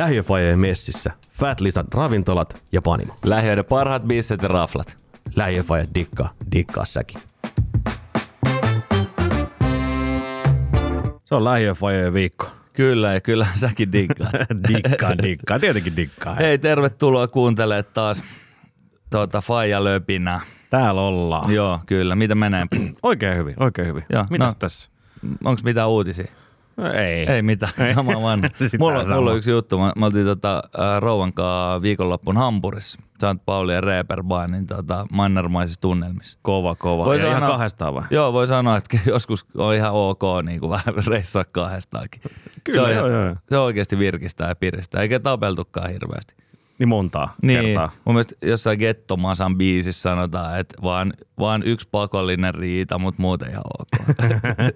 [0.00, 3.16] Lähiöfajeen messissä, Fat Lisan ravintolat ja panimo.
[3.24, 4.96] Lähiöiden parhaat bisset ja raflat.
[5.36, 7.20] Lähiöfaje dikkaa, dikkaa säkin.
[11.24, 12.46] Se on lähiöfajeen viikko.
[12.72, 14.32] Kyllä, ja kyllä säkin diggaat.
[14.68, 16.34] dikkaa, dikkaa, tietenkin dikkaa.
[16.34, 18.24] Hei, tervetuloa kuuntelemaan taas
[19.10, 20.40] tuota Faija Löpinää.
[20.70, 21.52] Täällä ollaan.
[21.52, 22.14] Joo, kyllä.
[22.14, 22.66] Mitä menee?
[23.02, 24.04] Oikein hyvin, oikein hyvin.
[24.12, 24.54] Joo, Mitäs no.
[24.58, 24.90] tässä?
[25.44, 26.26] Onko mitään uutisia?
[26.80, 27.26] No, ei.
[27.30, 28.40] Ei mitään, sama vaan.
[28.78, 29.16] Mulla, sama.
[29.16, 29.78] mulla on yksi juttu.
[29.78, 33.00] Mä, mä oltiin tota, ää, rouvan kanssa viikonloppun Hampurissa.
[33.14, 33.44] St.
[33.46, 36.38] Pauli ja Reeperbahnin tota, mannermaisissa tunnelmissa.
[36.42, 37.04] Kova, kova.
[37.04, 38.02] Voi ja ihan sanoa- kahdestaan vai?
[38.10, 42.20] Joo, voi sanoa, että joskus on ihan ok niin kuin vähän reissaa kahdestaakin.
[42.64, 43.36] Kyllä, se on, joo, ihan- joo.
[43.48, 46.34] se on oikeasti virkistää ja piristää, eikä tapeltukaan hirveästi.
[46.80, 47.90] Niin montaa Niin, kertaa.
[48.04, 53.62] mun mielestä jossain Gettomasan biisissä sanotaan, että vaan, vaan yksi pakollinen riita, mutta muuten ihan
[53.80, 53.88] ok.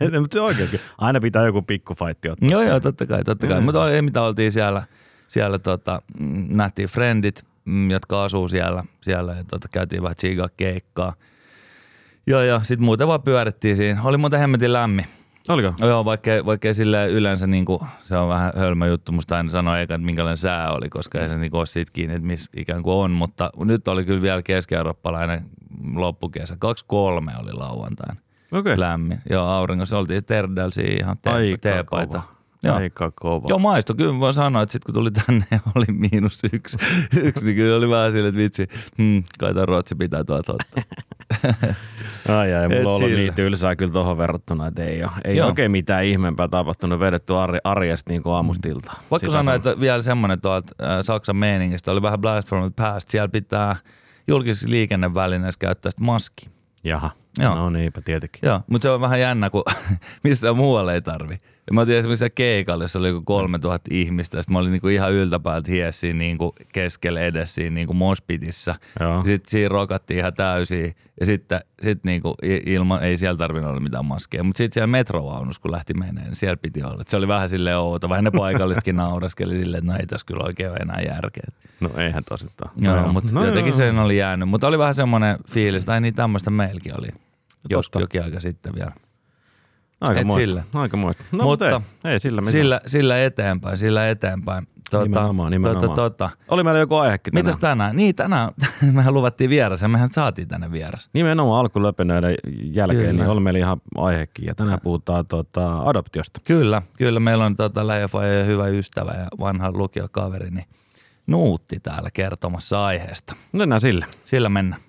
[0.12, 0.69] No, mutta se oikein.
[0.98, 2.48] Aina pitää joku pikkufaitti ottaa.
[2.50, 3.60] joo, joo, totta kai, totta kai.
[3.60, 3.64] Mm.
[3.64, 4.82] Mutta ei mitä oltiin siellä,
[5.28, 10.48] siellä tota, mm, nähtiin friendit, mm, jotka asuu siellä, siellä ja tota, käytiin vähän chigaa
[10.56, 11.14] keikkaa.
[12.27, 14.02] Joo, ja sitten muuten vaan pyörittiin siinä.
[14.02, 15.06] Oli muuten hemmetin lämmin.
[15.48, 15.75] Oliko?
[15.81, 19.50] No Joo, vaikka, vaikka sille yleensä niin kuin, se on vähän hölmö juttu, musta aina
[19.50, 22.50] sanoa eikä, että minkälainen sää oli, koska ei se niin ole siitä kiinni, että missä
[22.56, 25.45] ikään kuin on, mutta nyt oli kyllä vielä keski-eurooppalainen
[25.95, 26.55] loppukesä.
[26.55, 26.56] 2-3
[27.42, 28.20] oli lauantaina
[28.53, 28.81] Okei.
[28.81, 29.20] lämmin.
[29.31, 31.17] Joo, auringossa oltiin Terdelsiin ihan
[31.61, 32.22] teepaita.
[32.64, 32.76] Joo.
[32.76, 33.46] Aika kova.
[33.48, 33.94] Joo, maisto.
[33.94, 36.76] Kyllä voin sanoa, että sitten kun tuli tänne ja oli miinus yksi,
[37.22, 40.82] yksi niin kyllä oli vähän silleen, että vitsi, hmm, kai toi Ruotsi pitää tuolta ottaa.
[42.28, 45.36] Ai ai, mulla Et on ollut niin tylsää kyllä tuohon verrattuna, että ei ole, ei
[45.36, 45.46] Joo.
[45.46, 48.92] oikein mitään ihmeempää tapahtunut, vedetty arje, arjesta niin kuin aamustilta.
[49.10, 53.08] Vaikka sanoa, että vielä semmoinen tuolta äh, Saksan meiningistä oli vähän blast from the past.
[53.08, 53.76] Siellä pitää
[54.28, 56.48] julkisissa liikennevälineissä käyttää sitä maski.
[56.84, 57.54] Jaha, Joo.
[57.54, 58.40] no niinpä tietenkin.
[58.42, 59.62] Joo, mutta se on vähän jännä, kun
[60.24, 61.41] missään muualla ei tarvi.
[61.66, 64.88] Ja mä oltiin esimerkiksi keikalla, jossa oli joku 3000 ihmistä, ja sitten mä olin niinku
[64.88, 68.75] ihan yltäpäältä hies siinä niinku keskellä edessä siinä niinku mospitissä.
[69.25, 72.34] Sitten siinä rokattiin ihan täysin, ja sitten sit niinku
[72.66, 74.44] ilman, ei siellä tarvinnut olla mitään maskeja.
[74.44, 77.00] Mutta sitten siellä metrovaunussa, kun lähti meneen, niin siellä piti olla.
[77.00, 80.26] Et se oli vähän silleen outo, vähän ne paikallisetkin nauraskeli silleen, että no ei tässä
[80.26, 81.44] kyllä oikein ole enää järkeä.
[81.80, 82.70] No eihän tosittain.
[82.76, 84.48] Joo, no, mutta no, jotenkin sen oli jäänyt.
[84.48, 87.08] Mutta oli vähän semmoinen fiilis, tai niin tämmöistä meilläkin oli.
[87.70, 88.00] Jos, Totta.
[88.00, 88.92] jokin aika sitten vielä.
[90.09, 90.41] Aika et moista.
[90.41, 90.62] sillä.
[90.75, 91.25] Aika moista.
[91.32, 92.53] No, Mutta mutta ei, ei sillä mitään.
[92.53, 94.69] Sillä, sillä eteenpäin, sillä eteenpäin.
[94.91, 95.88] Tota, Nimenomaan, nimenomaan.
[95.88, 96.31] Tota, tota.
[96.48, 97.47] Oli meillä joku aihekin tänään.
[97.47, 97.97] Mitäs tänään?
[97.97, 98.50] Niin tänään,
[98.92, 101.10] mehän luvattiin vieras ja mehän saatiin tänne vieras.
[101.12, 103.12] Nimenomaan alkulöpinöiden jälkeen, Kyllä.
[103.12, 104.47] niin oli meillä ihan aihekin.
[104.47, 106.41] Ja tänään puhutaan tota, adoptiosta.
[106.44, 110.66] Kyllä, kyllä meillä on lähiöfaija ja hyvä ystävä ja vanha lukiokaveri, niin
[111.26, 113.36] Nuutti täällä kertomassa aiheesta.
[113.53, 114.06] Mennään sille.
[114.25, 114.81] Sillä mennään.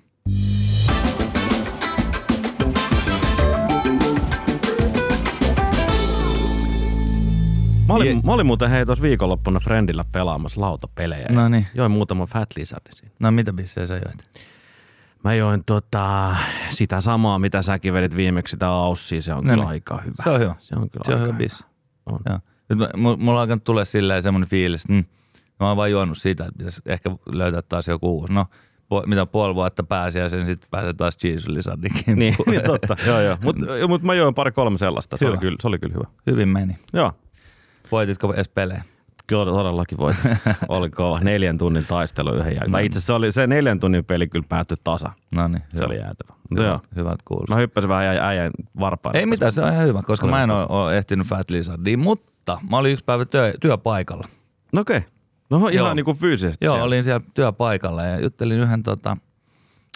[7.88, 11.28] Mä olin, Je- mä olin muuten hei tuossa viikonloppuna Friendillä pelaamassa lautapelejä.
[11.30, 11.68] No niin.
[11.74, 13.12] Join muutaman Fat Lizardin siinä.
[13.20, 14.30] No mitä bissejä sä joit?
[15.24, 16.36] Mä join tota,
[16.70, 19.22] sitä samaa, mitä säkin vedit viimeksi, sitä Aussia.
[19.22, 19.68] Se on No kyllä niin.
[19.68, 20.16] aika hyvä.
[20.24, 20.56] Se on hyvä.
[20.60, 21.66] Se on kyllä Se on aika hyvä bis.
[22.06, 22.20] On.
[22.30, 22.40] Joo.
[22.70, 25.06] Nyt mä, mu- mulla on alkanut tulla silleen semmoinen fiilis, että mm,
[25.60, 28.34] mä oon vaan juonut siitä, että pitäisi ehkä löytää taas joku uusi.
[28.34, 28.46] No,
[28.94, 32.20] pu- mitä puoli vuotta pääsi ja sen sitten pääsee taas cheese lizardinkin.
[32.20, 32.96] Niin, niin totta.
[33.08, 33.38] joo, joo.
[33.44, 35.18] Mutta mut mä join pari kolme sellaista.
[35.18, 35.32] Se Hyvä.
[35.32, 36.06] oli, kyllä, se oli kyllä hyvä.
[36.28, 36.76] Hyvin meni.
[36.94, 37.12] Joo.
[37.92, 38.84] Voititko edes pelejä?
[39.28, 40.14] Kyllä todellakin voi.
[40.70, 41.20] oli kova.
[41.20, 42.72] Neljän tunnin taistelu yhden jälkeen.
[42.72, 45.12] Tai itse asiassa se, oli, se neljän tunnin peli kyllä päättyi tasa.
[45.32, 46.34] No niin, Se oli jäätävä.
[46.50, 46.80] Mutta joo.
[46.96, 47.56] hyvät, kuulostaa.
[47.56, 49.20] Mä hyppäsin vähän äijän, äijän varpaille.
[49.20, 50.66] Ei mitään, se on ihan hyvä, koska Oli mä en hyvä.
[50.66, 54.28] ole, ole ehtinyt Fat Lizardiin, mutta mä olin yksi päivä työ, työpaikalla.
[54.74, 55.02] No okei.
[55.50, 55.94] No ihan Joo.
[55.94, 56.66] niin kuin fyysisesti.
[56.66, 56.86] Joo, siellä.
[56.86, 59.18] olin siellä työpaikalla ja juttelin yhden, tota,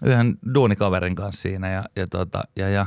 [0.03, 2.85] yhden duunikaverin kanssa siinä ja, ja, tota, ja, ja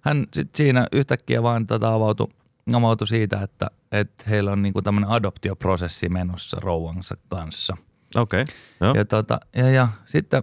[0.00, 2.28] hän sit siinä yhtäkkiä vaan tota avautui,
[2.74, 7.76] avautui siitä, että, että heillä on niinku tämmöinen adoptioprosessi menossa rouvansa kanssa.
[8.14, 8.44] Okei.
[8.80, 8.94] Joo.
[8.94, 10.42] Ja, tota, ja, ja sitten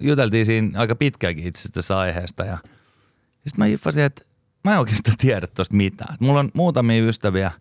[0.00, 2.58] juteltiin siinä aika pitkäänkin itse tästä aiheesta ja
[3.34, 4.22] sitten mä hiffasin, että
[4.64, 6.14] mä en oikeastaan tiedä tuosta mitään.
[6.14, 7.52] Et mulla on muutamia ystäviä,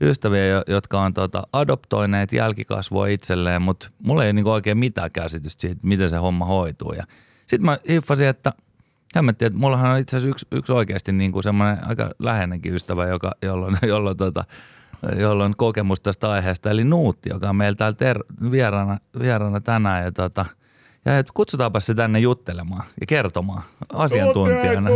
[0.00, 5.60] ystäviä jo- jotka on tota, adoptoineet jälkikasvua itselleen, mutta mulla ei niinku oikein mitään käsitystä
[5.60, 6.92] siitä, miten se homma hoituu.
[6.92, 7.06] Ja
[7.46, 8.52] sitten mä hiffasin, että
[9.16, 13.32] hämmettiin, että mullahan on itse asiassa yksi, yksi oikeasti niinku semmoinen aika läheinenkin ystävä, joka,
[13.42, 14.44] jolloin, jolloin, tota,
[15.16, 20.04] jolloin on kokemus tästä aiheesta, eli Nuutti, joka on meillä täällä ter- vieraana, vieraana tänään.
[20.04, 20.44] Ja, tota,
[21.04, 24.90] ja et kutsutaanpa se tänne juttelemaan ja kertomaan asiantuntijana.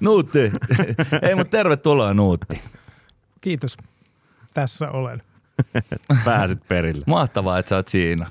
[0.00, 0.52] Nuutti.
[1.22, 2.60] Ei, mutta tervetuloa Nuutti.
[3.40, 3.76] Kiitos.
[4.54, 5.22] Tässä olen.
[6.24, 7.04] Pääsit perille.
[7.06, 8.26] Mahtavaa, että sä oot siinä.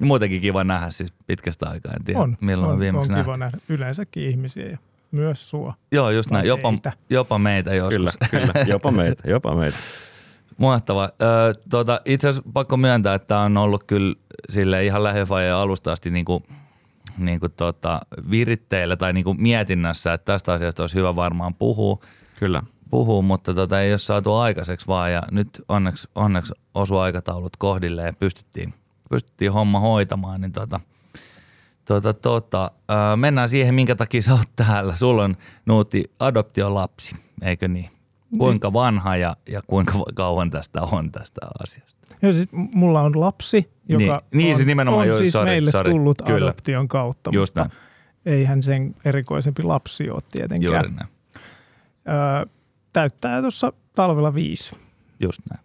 [0.00, 1.92] Muutenkin kiva nähdä siis pitkästä aikaa.
[1.92, 3.24] En tiedä, On, milloin on, on, on viimeksi nähty.
[3.24, 4.78] kiva nähdä yleensäkin ihmisiä ja
[5.10, 5.74] myös sua.
[5.92, 6.46] Joo, just näin.
[6.46, 6.92] Jopa, teitä.
[7.10, 7.96] jopa meitä joskus.
[7.96, 8.52] Kyllä, kyllä.
[8.66, 9.76] Jopa meitä, jopa meitä.
[10.56, 11.02] Mahtava.
[11.22, 14.14] Öö, tota, itse asiassa pakko myöntää, että on ollut kyllä
[14.50, 16.44] sille ihan lähiöfajan alusta asti niin kuin,
[17.18, 18.00] niin kuin tota,
[18.30, 21.98] viritteillä tai niin kuin mietinnässä, että tästä asiasta olisi hyvä varmaan puhua,
[22.38, 22.62] Kyllä.
[22.90, 28.02] puhua mutta tota, ei ole saatu aikaiseksi vaan ja nyt onneksi, onneksi osu aikataulut kohdille
[28.02, 28.74] ja pystyttiin,
[29.10, 30.80] pystyttiin homma hoitamaan, niin tota,
[31.84, 34.96] tota, tota, öö, mennään siihen, minkä takia sä oot täällä.
[34.96, 35.36] Sulla on
[35.66, 37.90] Nuutti adoptiolapsi, eikö niin?
[38.38, 42.16] Kuinka vanha ja, ja kuinka kauan tästä on tästä asiasta?
[42.22, 45.50] Ja siis mulla on lapsi, joka Niin, niin, on, siis nimenomaan, on joo, siis sorry,
[45.50, 46.46] meille sorry, tullut kyllä.
[46.46, 47.76] adoption kautta, Just mutta
[48.26, 50.74] eihän sen erikoisempi lapsi ole tietenkään.
[50.74, 51.08] Juuri näin.
[52.08, 52.46] Öö,
[52.92, 54.76] täyttää tuossa talvella viisi.
[55.20, 55.64] Just näin.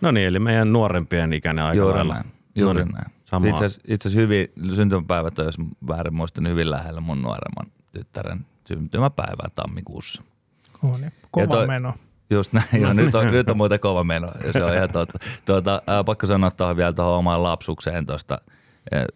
[0.00, 2.14] No niin, eli meidän nuorempien ikäinen aika Juuri lailla.
[2.14, 2.35] näin.
[2.56, 3.06] Juuri No niin, näin.
[3.24, 3.48] samaa.
[3.50, 5.56] Itse asiassa- itse asiassa hyvin, syntymäpäivät on, jos
[5.88, 10.22] väärin muistan, hyvin lähellä mun nuoremman tyttären syntymäpäivää tammikuussa.
[10.82, 11.94] On, ja kova toi- meno.
[12.30, 15.18] Just näin, joo, nyt, on, nyt on muuten kova meno, ja se on ihan totta.
[15.44, 18.38] Tuota, ää, pakko sanoa tuohon vielä tuohon omaan lapsukseen tuosta,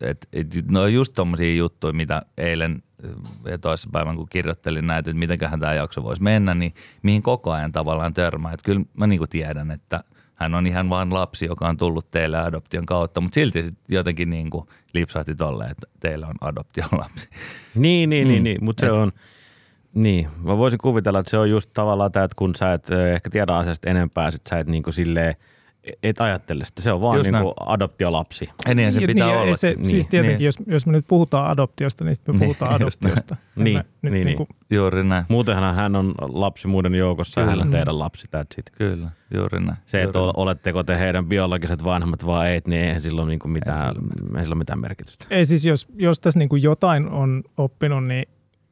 [0.01, 2.83] että et, no just tommosia juttuja, mitä eilen
[3.45, 7.73] ja toissapäivän kun kirjoittelin näitä, että mitenköhän tämä jakso voisi mennä, niin mihin koko ajan
[7.73, 8.53] tavallaan törmää.
[8.53, 10.05] Että kyllä mä niinku tiedän, että
[10.41, 14.31] hän on ihan vain lapsi, joka on tullut teille adoption kautta, mutta silti sit jotenkin
[14.31, 17.29] niinku lipsahti tolle, että teillä on adoptiolapsi.
[17.75, 18.33] Niin, niin, Mm.
[18.33, 19.13] niin, niin mutta se on,
[19.95, 23.31] niin, mä voisin kuvitella, että se on just tavallaan tämä, että kun sä et ehkä
[23.31, 25.35] tiedä asiasta enempää, sit sä et niinku silleen,
[26.03, 28.49] et ajattele sitä, se on vaan Just niinku adoptiolapsi.
[28.69, 29.49] Ja niin se Niin, pitää niin, olla.
[29.49, 30.45] ei Se, niin, siis tietenkin, niin.
[30.45, 32.83] jos, jos me nyt puhutaan adoptiosta, niin sitten me Niin, puhutaan näin.
[32.83, 33.37] adoptiosta.
[33.57, 35.25] Niin, mä nyt niin, niinku- Juuri näin.
[35.29, 38.71] Muutenhan hän on lapsi muiden joukossa ja hän on teidän lapsi, that's it.
[38.71, 39.79] Kyllä, juuri näin.
[39.87, 43.31] Se, että juuri ol- oletteko te heidän biologiset vanhemmat vai ei, niin eihän sillä ole
[43.31, 43.95] niinku mitään,
[44.37, 45.27] ei sillä ole mitään merkitystä.
[45.31, 48.25] Ei siis, jos, jos tässä niinku jotain on oppinut, niin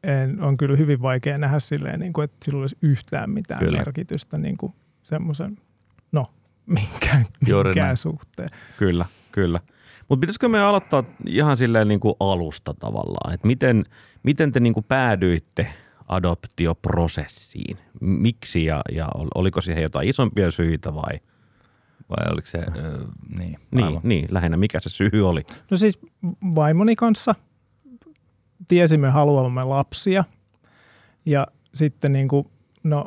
[0.02, 3.78] en, on kyllä hyvin vaikea nähdä silleen, niin kuin, että sillä olisi yhtään mitään Kyllä.
[3.78, 4.72] merkitystä niin kuin
[5.02, 5.58] semmoisen,
[6.68, 8.48] minkään, minkään suhteen.
[8.76, 9.60] Kyllä, kyllä.
[10.08, 13.84] Mutta pitäisikö me aloittaa ihan silleen niin kuin alusta tavallaan, että miten,
[14.22, 15.66] miten te niin kuin päädyitte
[16.08, 17.78] adoptioprosessiin?
[18.00, 21.20] Miksi ja, ja ol- oliko siihen jotain isompia syitä vai?
[22.10, 23.04] Vai oliko se, ö,
[23.38, 25.42] niin, Niin, niin, lähinnä mikä se syy oli?
[25.70, 25.98] No siis
[26.54, 27.34] vaimoni kanssa
[28.68, 30.24] tiesimme haluamme lapsia
[31.26, 32.46] ja sitten niin kuin,
[32.84, 33.04] no,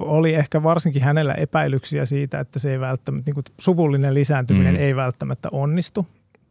[0.00, 4.80] oli ehkä varsinkin hänellä epäilyksiä siitä, että se ei välttämättä, niin kuin suvullinen lisääntyminen Mm.
[4.80, 6.06] ei välttämättä onnistu.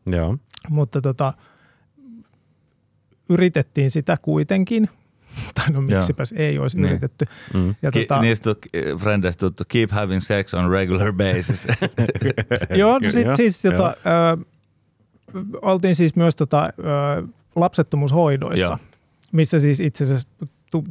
[0.05, 0.37] Joo.
[0.69, 1.33] mutta tota,
[3.29, 4.89] yritettiin sitä kuitenkin.
[5.55, 6.89] Tai no miksipäs ei olisi Niin.
[6.89, 7.25] yritetty.
[7.53, 7.75] Mm.
[7.81, 8.55] Ja Ki- tota, niistä on
[8.99, 11.67] frendeistä tuttu keep having sex on regular basis.
[12.77, 13.73] joo, Kyllä, sit, joo, siis joo.
[13.73, 14.45] tota, ö,
[15.61, 16.69] oltiin siis myös tota,
[17.19, 18.77] ö, lapsettomuushoidoissa, Joo.
[19.31, 20.27] missä siis itse asiassa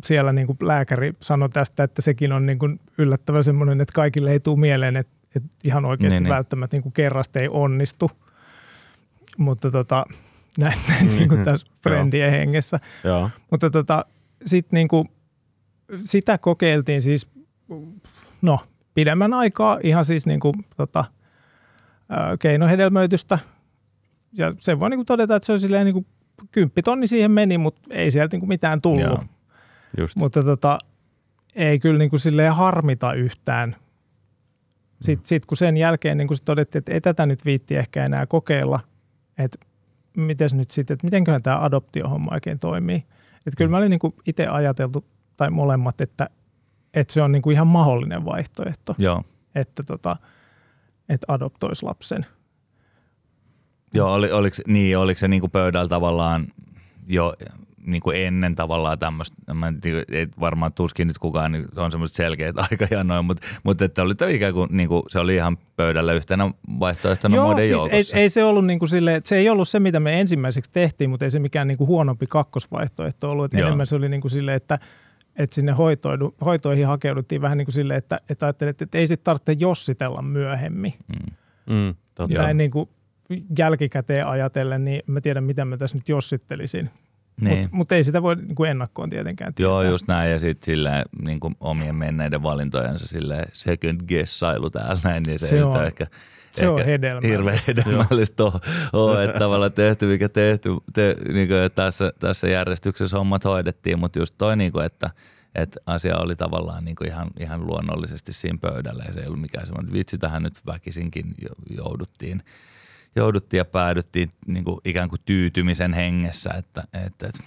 [0.05, 4.33] siellä niin kuin lääkäri sanoi tästä, että sekin on niin kuin yllättävän semmoinen, että kaikille
[4.33, 6.35] ei tule mieleen, että, että ihan oikeasti Niin, niin, niin.
[6.35, 8.11] välttämättä niin kuin kerrasta ei onnistu.
[9.39, 10.05] Mutta tota,
[10.59, 12.81] näin, näin niin kuin tässä friendien hengessä.
[13.05, 13.31] Joo.
[13.51, 14.05] Mutta tota,
[14.47, 15.07] sitten niinku,
[16.03, 17.29] sitä kokeiltiin siis,
[18.43, 18.61] no,
[18.95, 21.05] pidemmän aikaa ihan siis niinku, tota,
[22.11, 23.39] ö, keinohedelmöitystä.
[24.33, 26.07] Ja se voi niinku todeta, että se on silleen niinku,
[26.53, 29.01] kymppitonni siihen meni, mutta ei sieltä niinku mitään tullut.
[29.01, 29.25] Joo.
[29.97, 30.17] Just.
[30.17, 30.79] Mutta tota,
[31.55, 33.77] ei kyllä niinku silleen harmita yhtään.
[35.01, 38.27] Sitten sit, kun sen jälkeen niin sit todettiin, että ei tätä nyt viitti ehkä enää
[38.27, 38.81] kokeilla,
[39.39, 39.59] että
[40.17, 43.05] mites nyt sitten, että mitenköhän tämä adoptiohomma oikein toimii.
[43.37, 45.05] Että kyllä mä olin niinku itse ajateltu,
[45.37, 46.29] tai molemmat, että,
[46.95, 49.25] että se on niinku ihan mahdollinen vaihtoehto, Joo.
[49.55, 50.17] että, tota,
[51.09, 52.27] että adoptoisi lapsen.
[53.95, 56.47] Joo, oli, oliko, niin, oliko se niinku pöydällä tavallaan
[57.07, 57.35] jo
[57.91, 62.17] niinku ennen tavallaan tämmöistä, mä en tiedä, ei varmaan tuskin nyt kukaan niin on semmoiset
[62.17, 66.51] selkeät aikajanoja, mutta, mutta että oli tämä ikään kuin niinku, se oli ihan pöydällä yhtenä
[66.81, 68.17] vaihtoehtona Joo, muiden siis ei, joukossa.
[68.17, 71.27] ei, se ollut niinku sille, että se ei ollut se, mitä me ensimmäiseksi tehtiin, mutta
[71.27, 73.45] ei se mikään niinku huonompi kakkosvaihtoehto ollut.
[73.45, 73.67] Että Joo.
[73.67, 74.79] enemmän se oli niinku sille, että,
[75.37, 79.25] että sinne hoitoidu, hoitoihin hakeuduttiin vähän niin kuin silleen, että, että ajattelet, että ei sitten
[79.25, 80.95] tarvitse jossitella myöhemmin.
[81.09, 81.35] Mm.
[81.75, 82.43] Mm, totta.
[82.43, 82.89] Näin niin kuin
[83.59, 86.91] jälkikäteen ajatellen, niin mä tiedän, mitä mä tässä nyt jossittelisin.
[87.41, 87.59] Niin.
[87.59, 89.71] Mutta mut ei sitä voi niin kuin ennakkoon tietenkään tietää.
[89.71, 90.31] Joo, just näin.
[90.31, 95.47] Ja sitten silleen niin kuin omien menneiden valintojensa silleen second guessailu täällä näin, niin se,
[95.47, 96.07] Se on- ehkä,
[96.51, 97.29] se on ehkä hedelmällistä.
[97.33, 98.53] Hirveän hedelmällistä on,
[98.93, 100.71] on että tavallaan tehty mikä tehty.
[100.93, 105.11] Te, niin kuin, tässä, tässä järjestyksessä hommat hoidettiin, mutta just toi, niin kuin, että
[105.55, 109.41] että asia oli tavallaan niin kuin ihan, ihan luonnollisesti siinä pöydällä ja se ei ollut
[109.41, 112.43] mikään semmoinen, vitsi tähän nyt väkisinkin jo- jouduttiin,
[113.19, 117.45] jouduttiin ja päädyttiin niin kuin ikään kuin tyytymisen hengessä, että, että, että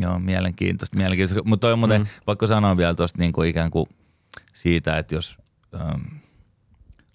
[0.00, 1.48] joo, mielenkiintoista, mielenkiintoista.
[1.48, 2.06] Mutta toi on muuten, Mm.
[2.24, 3.86] pakko sanoa vielä tuosta niin kuin ikään kuin
[4.54, 5.38] siitä, että jos
[5.74, 6.02] ähm,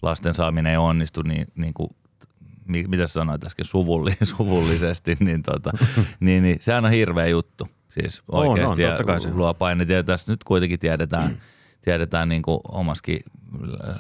[0.02, 1.90] lasten saaminen ei onnistu, niin, niin kuin,
[2.68, 5.72] mitä sä sanoit äsken, suvulli, suvullisesti, niin, tota,
[6.20, 7.68] niin, niin sehän on hirveä juttu.
[7.90, 9.94] Siis oikeasti on, on, ja luo paineita.
[9.94, 11.38] Ja tässä nyt kuitenkin tiedetään, mm.
[11.86, 13.20] Tiedetään niin kuin omaskin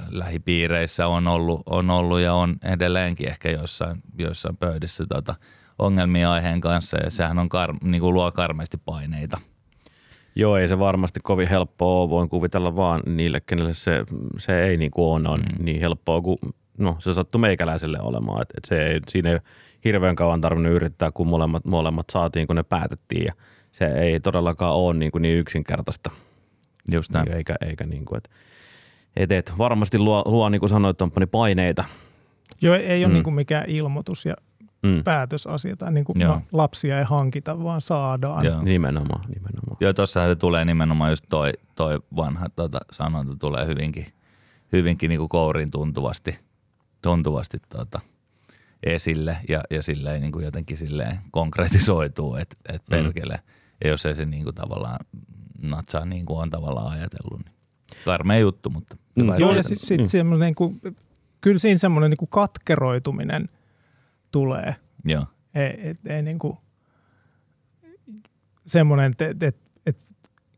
[0.09, 5.35] lähipiireissä on ollut, on ollut ja on edelleenkin ehkä joissain, joissain pöydissä tota,
[5.79, 9.37] ongelmia aiheen kanssa ja sehän on kar, niin kuin luo karmeasti paineita.
[10.35, 12.09] Joo, ei se varmasti kovin helppoa ole.
[12.09, 14.05] Voin kuvitella vaan niille, kenelle se,
[14.37, 15.65] se ei niin kuin on, on mm.
[15.65, 16.37] niin helppoa kuin
[16.77, 18.41] no, se sattuu meikäläiselle olemaan.
[18.41, 19.39] Et, et se ei, siinä ei
[19.85, 23.25] hirveän kauan tarvinnut yrittää, kun molemmat, molemmat saatiin, kun ne päätettiin.
[23.25, 23.33] Ja
[23.71, 26.11] se ei todellakaan ole niin, kuin niin yksinkertaista.
[26.91, 27.31] Just näin.
[27.31, 28.29] Eikä, eikä niin kuin, että
[29.15, 30.97] et, et varmasti luo, luo niin kuin sanoit,
[31.31, 31.83] paineita.
[32.61, 33.13] Joo, ei ole mm.
[33.13, 34.35] niin kuin mikään ilmoitus ja
[34.83, 35.03] mm.
[35.03, 38.45] päätösasia tai niin kuin no, lapsia ei hankita, vaan saadaan.
[38.45, 38.61] Joo.
[38.61, 39.77] Nimenomaan, nimenomaan.
[39.79, 44.05] Joo, tuossahan se tulee nimenomaan just toi, toi vanha tota, sanonta tulee hyvinkin,
[44.71, 46.39] hyvinkin niin kuin kouriin tuntuvasti,
[47.01, 47.99] tuntuvasti tota,
[48.83, 52.89] esille ja, ja silleen niin kuin jotenkin silleen konkretisoituu, että et mm.
[52.89, 53.35] perkele.
[53.35, 53.51] Mm.
[53.83, 54.99] Ja jos ei se niin kuin tavallaan
[55.67, 57.55] natsaa niin kuin on tavallaan ajatellut, niin
[58.05, 59.23] karmea juttu, mutta mm.
[59.37, 60.07] Joo, ja sitten sit mm.
[60.07, 60.81] semmoinen, niin kuin,
[61.41, 63.49] kyllä siinä semmoinen niin kuin katkeroituminen
[64.31, 64.75] tulee.
[65.05, 65.25] Joo.
[65.55, 66.57] Ei, et, ei niin kuin,
[68.65, 69.97] semmoinen, että et, et, et,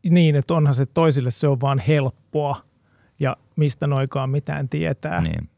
[0.09, 2.61] niin, että onhan se toisille se on vaan helppoa
[3.19, 5.21] ja mistä noikaan mitään tietää.
[5.21, 5.49] Niin.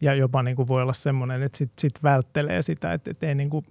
[0.00, 3.34] Ja jopa niin kuin voi olla semmoinen, että sit, sit välttelee sitä, että, että ei
[3.34, 3.66] niin kuin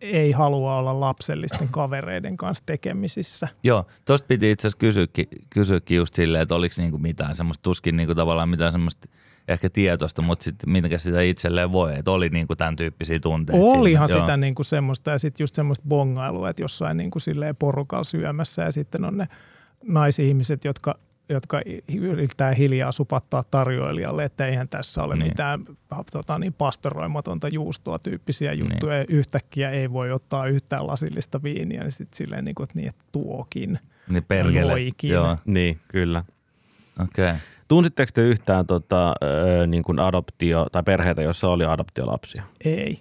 [0.00, 3.48] ei halua olla lapsellisten kavereiden kanssa tekemisissä.
[3.62, 7.96] Joo, tuosta piti itse asiassa kysyäkin, kysyäkin just silleen, että oliko niinku mitään semmoista, tuskin
[7.96, 9.08] niinku tavallaan mitään semmoista
[9.48, 13.64] ehkä tietoista, mutta sitten mitenkä sitä itselleen voi, että oli niinku tämän tyyppisiä tunteita.
[13.64, 14.22] Olihan siinä.
[14.22, 17.18] sitä niinku semmoista ja sitten just semmoista bongailua, että jossain niinku
[17.58, 19.28] porukalla syömässä ja sitten on ne
[19.84, 20.94] naisihmiset, jotka–
[21.30, 21.60] jotka
[22.00, 25.26] yrittää hiljaa supattaa tarjoilijalle, että eihän tässä ole niin.
[25.26, 25.64] mitään
[26.12, 28.98] tota, niin pastoroimatonta juustoa tyyppisiä juttuja.
[28.98, 29.06] Niin.
[29.08, 33.04] Yhtäkkiä ei voi ottaa yhtään lasillista viiniä, niin sitten silleen niin kuin, että, niin, että
[33.12, 33.78] tuokin.
[34.10, 34.74] Niin perkele.
[35.02, 35.36] Joo.
[35.44, 36.24] Niin, kyllä.
[37.02, 37.24] Okei.
[37.24, 37.36] Okay.
[37.68, 39.14] Tunsitteko te yhtään tota,
[39.66, 42.42] niin kuin adoptio- tai perheitä, joissa oli adoptiolapsia?
[42.64, 43.00] Ei.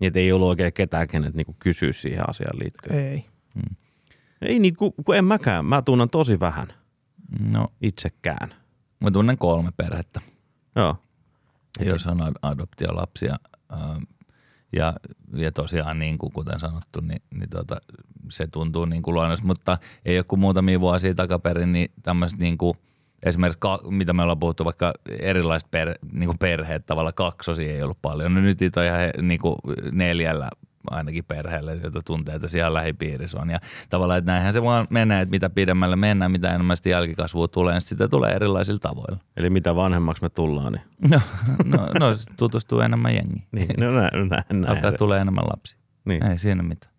[0.00, 3.06] Niin, ei ollut oikein ketään, kenet niin kysyä siihen asiaan liittyen?
[3.06, 3.24] Ei.
[3.54, 3.76] Hmm.
[4.42, 5.64] Ei niin, kun, kun en mäkään.
[5.64, 6.72] Mä tunnen tosi vähän.
[7.40, 7.68] No.
[7.80, 8.54] Itsekään.
[9.00, 10.20] Mä tunnen kolme perhettä.
[10.76, 10.96] Joo.
[11.80, 13.36] Jos on adoptiolapsia.
[13.72, 14.02] Ähm,
[14.72, 14.92] ja,
[15.32, 17.76] ja tosiaan, niin kuin kuten sanottu, niin, niin tota,
[18.28, 22.58] se tuntuu niin kuin luonnossa, mutta ei ole kuin muutamia vuosia takaperin, niin tämmöiset niin
[22.58, 22.74] kuin,
[23.22, 27.82] esimerkiksi, ka, mitä me ollaan puhuttu, vaikka erilaiset per, niin kuin perheet, tavallaan kaksosia ei
[27.82, 28.34] ollut paljon.
[28.34, 29.56] No nyt niitä on ihan niin kuin
[29.92, 30.50] neljällä
[30.90, 33.50] ainakin perheelle, joita tunteita siellä lähipiirissä on.
[33.50, 37.48] Ja tavallaan, että näinhän se vaan menee, että mitä pidemmälle mennään, mitä enemmän sitä jälkikasvua
[37.48, 39.18] tulee, niin sitä tulee erilaisilla tavoilla.
[39.36, 40.82] Eli mitä vanhemmaksi me tullaan, niin...
[41.10, 41.20] No,
[41.64, 43.44] no, no tutustuu enemmän jengiin.
[43.52, 44.68] Niin, no näin, näin, näin.
[44.68, 45.76] Alkaa tulee enemmän lapsi.
[46.04, 46.26] Niin.
[46.26, 46.92] Ei siinä mitään.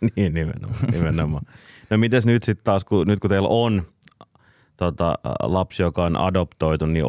[0.16, 0.80] Niin, nimenomaan.
[0.92, 1.42] nimenomaan.
[1.90, 3.82] no mites nyt sitten taas, kun, nyt kun teillä on
[4.76, 7.04] tota, lapsi, joka on adoptoitu, niin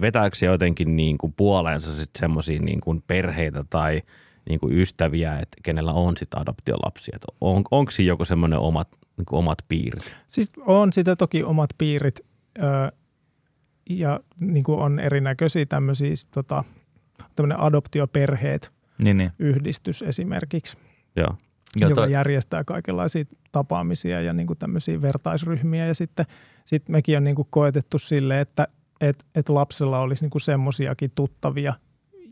[0.00, 4.02] vetääkö se jotenkin niin kuin puoleensa sitten semmoisia niin kuin perheitä tai–
[4.48, 7.18] niin kuin ystäviä, että kenellä on sitten adoptiolapsia.
[7.40, 10.16] On, onko siinä joku semmoinen omat, niin kuin omat piirit?
[10.28, 12.20] Siis on sitä toki omat piirit
[12.58, 12.88] öö,
[13.90, 16.64] ja niin kuin on erinäköisiä tämmöisiä tota,
[17.36, 18.72] tämmöinen adoptioperheet,
[19.02, 19.32] niin, niin.
[19.38, 20.76] yhdistys esimerkiksi,
[21.16, 21.36] Joo.
[21.76, 22.12] joka toi...
[22.12, 25.86] järjestää kaikenlaisia tapaamisia ja niin kuin tämmöisiä vertaisryhmiä.
[25.86, 26.26] Ja sitten
[26.64, 28.68] sit mekin on niin kuin koetettu sille, että
[29.00, 31.74] et, et lapsella olisi niin semmoisiakin tuttavia–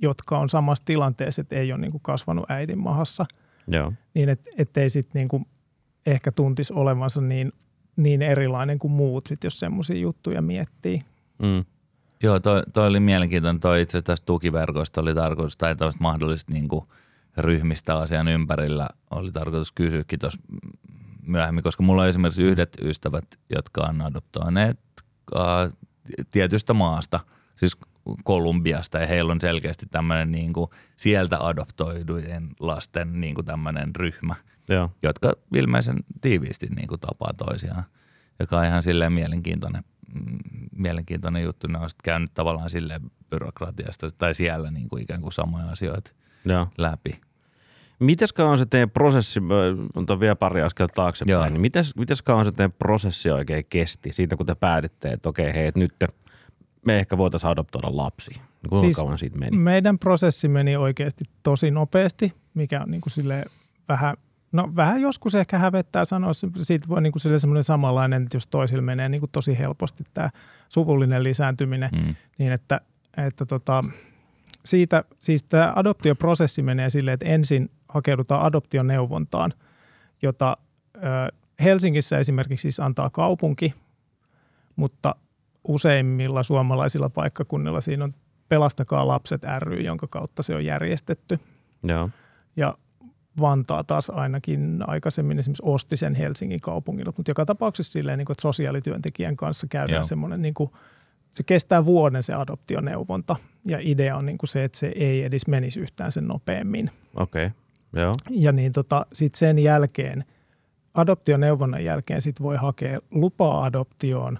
[0.04, 3.26] jotka on samassa tilanteessa, että ei ole niin kuin kasvanut äidin mahassa.
[3.66, 3.92] Joo.
[4.14, 5.46] Niin et, ettei sitten niin kuin
[6.06, 7.52] ehkä tuntisi olevansa niin,
[7.96, 11.00] niin erilainen kuin muut, sit jos semmoisia juttuja miettii.
[11.42, 11.64] Mm.
[12.22, 13.60] Joo, toi, toi oli mielenkiintoinen.
[13.60, 16.84] Toi itse asiassa tästä tukiverkoista oli tarkoitus, tai tämmöistä mahdollista niin kuin
[17.36, 20.38] ryhmistä asian ympärillä oli tarkoitus kysyäkin tuossa
[21.26, 24.78] myöhemmin, koska mulla on esimerkiksi yhdet ystävät, jotka on adoptoineet
[25.36, 25.72] äh,
[26.30, 27.20] tietystä maasta,
[27.56, 27.76] siis
[28.24, 34.34] Kolumbiasta ja heillä on selkeästi tämmöinen niin kuin sieltä adoptoidujen lasten niin kuin tämmöinen ryhmä,
[34.68, 34.90] Joo.
[35.02, 37.84] jotka ilmeisen tiiviisti niin kuin tapaa toisiaan,
[38.40, 39.84] joka on ihan silleen mielenkiintoinen,
[40.14, 40.38] mm,
[40.76, 41.66] mielenkiintoinen juttu.
[41.66, 46.12] Ne on käynyt tavallaan silleen byrokratiasta tai siellä niin kuin ikään kuin samoja asioita
[46.44, 46.68] Joo.
[46.78, 47.20] läpi.
[47.98, 49.40] Mites kauan se teidän prosessi,
[49.94, 54.36] on vielä pari askelta taaksepäin, niin mites, mites kauan se teidän prosessi oikein kesti siitä,
[54.36, 56.08] kun te pääditte, että okei, hei, että nyt te
[56.86, 58.30] me ehkä voitaisiin adoptoida lapsi?
[58.30, 59.56] Niin kuinka siis kauan siitä meni?
[59.56, 63.44] Meidän prosessi meni oikeasti tosi nopeasti, mikä on niin kuin
[63.88, 64.16] vähän,
[64.52, 68.46] no vähän joskus ehkä hävettää sanoa, siitä voi niin kuin sille semmoinen samanlainen, että jos
[68.46, 70.30] toisille menee niin kuin tosi helposti tämä
[70.68, 72.14] suvullinen lisääntyminen, mm.
[72.38, 72.80] niin että
[73.16, 73.84] että tota,
[74.64, 79.52] siitä, siis tämä adoptioprosessi menee silleen, että ensin hakeudutaan adoptioneuvontaan,
[80.22, 80.56] jota
[80.96, 81.00] ö,
[81.60, 83.74] Helsingissä esimerkiksi siis antaa kaupunki,
[84.76, 85.14] mutta
[85.68, 88.14] useimmilla suomalaisilla paikkakunnilla siinä on
[88.48, 91.38] Pelastakaa lapset ry, jonka kautta se on järjestetty.
[91.82, 92.10] Joo.
[92.56, 92.78] Ja
[93.40, 98.34] Vantaa taas ainakin aikaisemmin esimerkiksi osti sen Helsingin kaupungilla, mutta joka tapauksessa silleen, niin kuin,
[98.34, 100.70] että sosiaalityöntekijän kanssa käydään semmoinen, niin kuin,
[101.32, 105.46] se kestää vuoden se adoptioneuvonta ja idea on niin kuin se, että se ei edes
[105.46, 106.90] menisi yhtään sen nopeammin.
[107.14, 107.46] Okei.
[107.46, 108.02] Okay.
[108.02, 108.12] Joo.
[108.30, 110.24] Ja niin tota, sitten sen jälkeen,
[110.94, 114.38] adoptioneuvonnan jälkeen sit voi hakea lupaa adoptioon.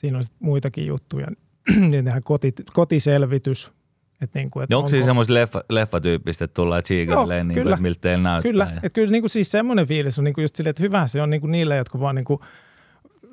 [0.00, 1.26] Siinä on muitakin juttuja.
[1.76, 3.72] niin tehdään koti, kotiselvitys.
[4.22, 7.82] Et niin kuin, et Onko siinä semmoista leffa, leffatyyppistä, että tullaan chiigalleen, niin kuin, että
[7.82, 8.50] miltä teillä näyttää?
[8.52, 10.82] Kyllä, ja- että kyllä niin kuin siis semmoinen fiilis on niin kuin just silleen, että
[10.82, 12.40] hyvä se on niin kuin niille, jotka vaan niin kuin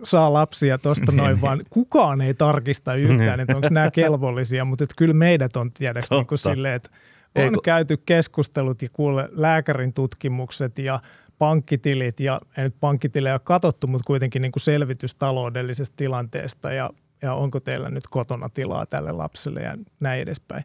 [0.03, 4.95] saa lapsia tuosta noin, vaan kukaan ei tarkista yhtään, että onko nämä kelvollisia, mutta että
[4.97, 6.89] kyllä meidät on tiedäks niin kuin silleen, että
[7.35, 10.99] Ei on kun- käyty keskustelut ja kuule lääkärin tutkimukset ja
[11.39, 16.89] pankkitilit ja ei nyt pankkitilejä ole katsottu, mutta kuitenkin niin kuin selvitys taloudellisesta tilanteesta ja,
[17.21, 20.63] ja onko teillä nyt kotona tilaa tälle lapselle ja näin edespäin.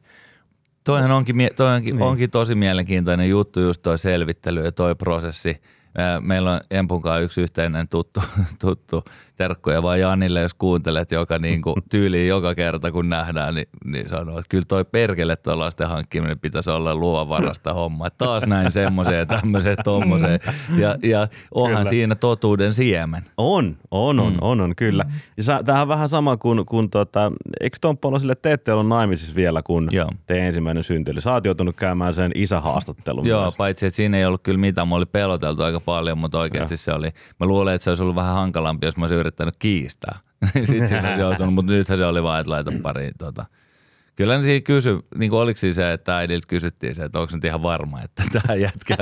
[0.85, 1.97] Toihan onkin, toi onkin, Niin.
[1.97, 2.09] niin.
[2.09, 5.61] onkin tosi mielenkiintoinen juttu, just toi selvittely ja toi prosessi.
[6.21, 8.23] Meillä on Empun kanssa yksi yhteinen tuttu,
[8.61, 9.05] tuttu
[9.37, 14.39] terkkoja vaan Janille, jos kuuntelet, joka niinku tyyliin joka kerta kun nähdään, niin, niin sanoo,
[14.39, 18.07] että kyllä toi perkele tuo lasten hankkiminen pitäisi olla luovarasta homma.
[18.07, 20.41] Että taas näin semmoiseen ja tämmöiseen tommoseen.
[20.77, 21.91] Ja, ja onhan Kyllä.
[21.91, 23.23] siinä totuuden siemen.
[23.37, 24.39] On, on, on, Mm.
[24.41, 25.05] on, on kyllä.
[25.37, 28.89] Ja tämähän on vähän sama kuin, kuin tota, eikö Tomppa olla sille, te ette ollut
[28.89, 30.11] naimisissa vielä, kun Joo.
[30.27, 31.13] teidän ensimmäinen syntyi.
[31.13, 33.55] Eli sä oot joutunut käymään sen isähaastattelun Joo, myös.
[33.57, 34.89] paitsi että siinä ei ollut kyllä mitään.
[34.89, 36.79] Mä oli peloteltu aika paljon, mutta oikeasti Joo.
[36.79, 37.11] se oli.
[37.41, 40.19] Mä luulen, että se olisi ollut vähän hankalampi, jos mä olisin yrittänyt kiistää.
[40.65, 43.45] Sitten siinä olisi joutunut, mutta nythän se oli vaan, että laita pari tota.
[44.17, 47.35] Kyllä ne siinä kysy, niin kuin oliko siinä se, että äidiltä kysyttiin se, että onko
[47.35, 48.97] nyt ihan varma, että tämä jätkä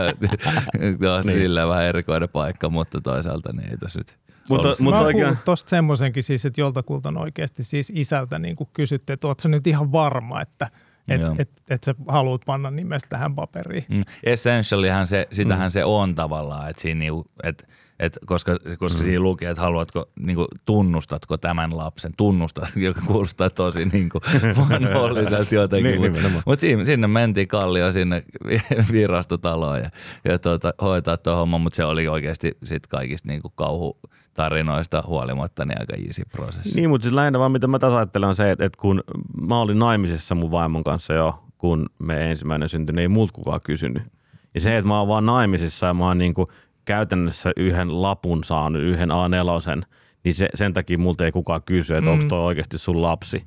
[1.17, 1.35] on niin.
[1.39, 5.39] silleen vähän erikoinen paikka, mutta toisaalta niin ei tässä nyt Mutta- mutta Mä oon oikein-
[5.45, 9.93] tosta semmoisenkin siis, että joltakulta on oikeasti siis isältä niin kysytty, että ootko nyt ihan
[9.93, 10.71] varma, että
[11.11, 11.35] et, Joo.
[11.39, 13.85] et, et sä haluat panna nimestä tähän paperiin.
[13.89, 14.03] Mm.
[14.25, 15.71] Essentiallyhan se, sitähän mm.
[15.71, 17.69] se on tavallaan, että siinä niinku, et,
[17.99, 19.05] et koska, koska mm.
[19.05, 24.21] siinä lukee, että haluatko, niinku, tunnustatko tämän lapsen, tunnustat, joka kuulostaa tosi niinku,
[24.71, 26.01] vanholliselta jotenkin.
[26.01, 28.23] Niin, Mutta mut sinne, sinne mentiin kallio sinne
[28.93, 29.91] virastotaloon ja,
[30.25, 33.53] ja tuota, hoitaa tuo homma, mutta se oli oikeasti sit kaikista niinku,
[34.41, 36.77] kauhutarinoista huolimatta niin aika easy prosessi.
[36.81, 39.03] Niin, mutta siis lähinnä vaan mitä mä tässä ajattelen on se, että, että kun
[39.41, 43.61] mä olin naimisissa mun vaimon kanssa jo, kun me ensimmäinen syntyi, niin ei muut kukaan
[43.65, 44.03] kysynyt.
[44.55, 46.49] Ja se, että mä oon vaan naimisissa ja mä oon niin kuin
[46.85, 49.85] käytännössä yhden lapun saanut, yhden A4,
[50.25, 52.13] niin se, sen takia multa ei kukaan kysy, että mm.
[52.13, 53.45] onko toi oikeasti sun lapsi.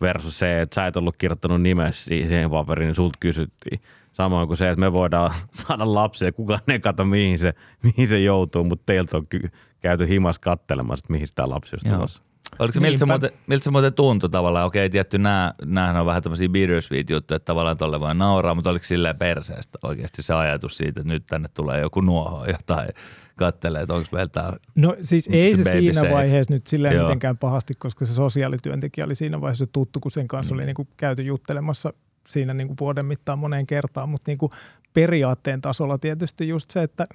[0.00, 3.80] Versus se, että sä et ollut kirjoittanut nimesi siihen paperiin, niin sulta kysyttiin.
[4.12, 5.34] Samoin kuin se, että me voidaan
[5.66, 9.50] saada lapsia, kukaan ei kato mihin se, mihin se joutuu, mutta teiltä on ky-
[9.86, 11.96] käyty himas kattelemassa, että mihin sitä lapsi on Joo.
[11.96, 12.20] tulossa.
[12.58, 14.66] Oliko se, miltä, se muuten, miltä se muuten tuntui tavallaan?
[14.66, 18.70] Okei, tietty nämä, nämähän on vähän tämmöisiä bittersweet juttuja, että tavallaan tolle voi nauraa, mutta
[18.70, 22.88] oliko silleen perseestä oikeasti se ajatus siitä, että nyt tänne tulee joku nuoho jotain
[23.36, 26.14] kattelee, että onko meillä täällä No siis ei Se se, siinä safe.
[26.14, 27.04] vaiheessa nyt silleen Joo.
[27.04, 30.58] mitenkään pahasti, koska se sosiaalityöntekijä oli siinä vaiheessa tuttu, kun sen kanssa mm.
[30.58, 31.92] oli niin kuin käyty juttelemassa
[32.28, 34.52] siinä niin kuin vuoden mittaan moneen kertaan, mutta niin kuin
[34.92, 37.06] periaatteen tasolla tietysti just se, että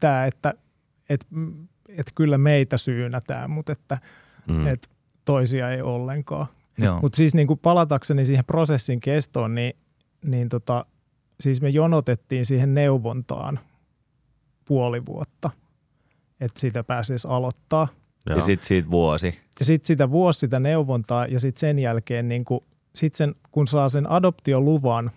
[0.00, 0.54] tämä, että
[1.08, 1.26] et,
[1.98, 3.98] et kyllä meitä syynätään, mutta että
[4.48, 4.66] Mm.
[4.66, 4.90] et
[5.24, 6.46] toisia ei ollenkaan.
[7.02, 9.72] Mutta siis niin kuin palatakseni siihen prosessin kestoon, niin,
[10.24, 10.84] niin tota,
[11.40, 13.58] siis me jonotettiin siihen neuvontaan
[14.64, 15.50] puoli vuotta,
[16.40, 17.88] että sitä pääsisi aloittaa.
[18.26, 18.36] Joo.
[18.36, 19.38] ja sitten siitä vuosi.
[19.58, 23.66] Ja sitten sitä vuosi sitä neuvontaa ja sitten sen jälkeen, niin kun, sit sen, kun
[23.66, 25.10] saa sen adoptioluvan,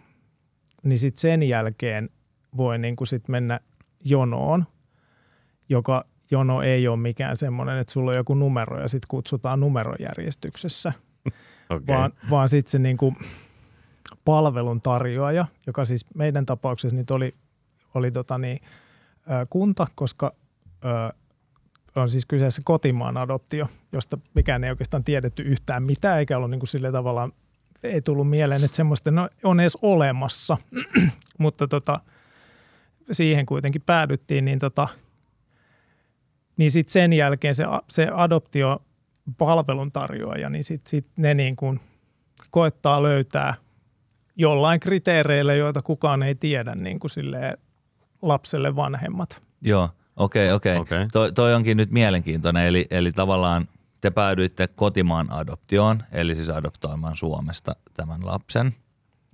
[0.84, 2.10] niin sitten sen jälkeen
[2.58, 3.60] voi niin kun sit mennä
[4.06, 4.66] jonoon,
[5.70, 10.94] joka jono ei ole mikään semmoinen, että sulla on joku numero ja sitten kutsutaan numerojärjestyksessä,
[11.70, 11.88] okay.
[11.88, 13.16] vaan, vaan sitten se niin kuin
[14.26, 17.36] palvelun tarjoaja, joka siis meidän tapauksessa nyt oli,
[17.94, 18.60] oli tota niin,
[19.50, 20.34] kunta, koska
[20.86, 21.14] ö,
[21.96, 26.60] on siis kyseessä kotimaan adoptio, josta mikään ei oikeastaan tiedetty yhtään mitään, eikä ollut niin
[26.60, 27.32] kuin sille tavallaan,
[27.84, 30.58] ei tullut mieleen, että semmoista no, on edes olemassa,
[31.40, 32.00] mutta tota,
[33.12, 34.88] siihen kuitenkin päädyttiin, niin, tota,
[36.58, 38.82] niin sitten sen jälkeen se, se adoptio
[39.38, 41.80] palveluntarjoaja, niin sitten sit ne niin kuin
[42.52, 43.54] koettaa löytää
[44.36, 47.58] jollain kriteereillä, joita kukaan ei tiedä niin kuin silleen
[48.22, 49.44] lapselle vanhemmat.
[49.62, 50.78] Joo, okei, okei.
[50.78, 51.08] Okei.
[51.08, 53.68] Toi, toi onkin nyt mielenkiintoinen, eli, eli tavallaan
[54.02, 58.74] te päädyitte kotimaan adoptioon, eli siis adoptoimaan Suomesta tämän lapsen.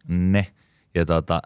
[0.07, 0.47] Ne.
[0.95, 1.41] Ja, tota,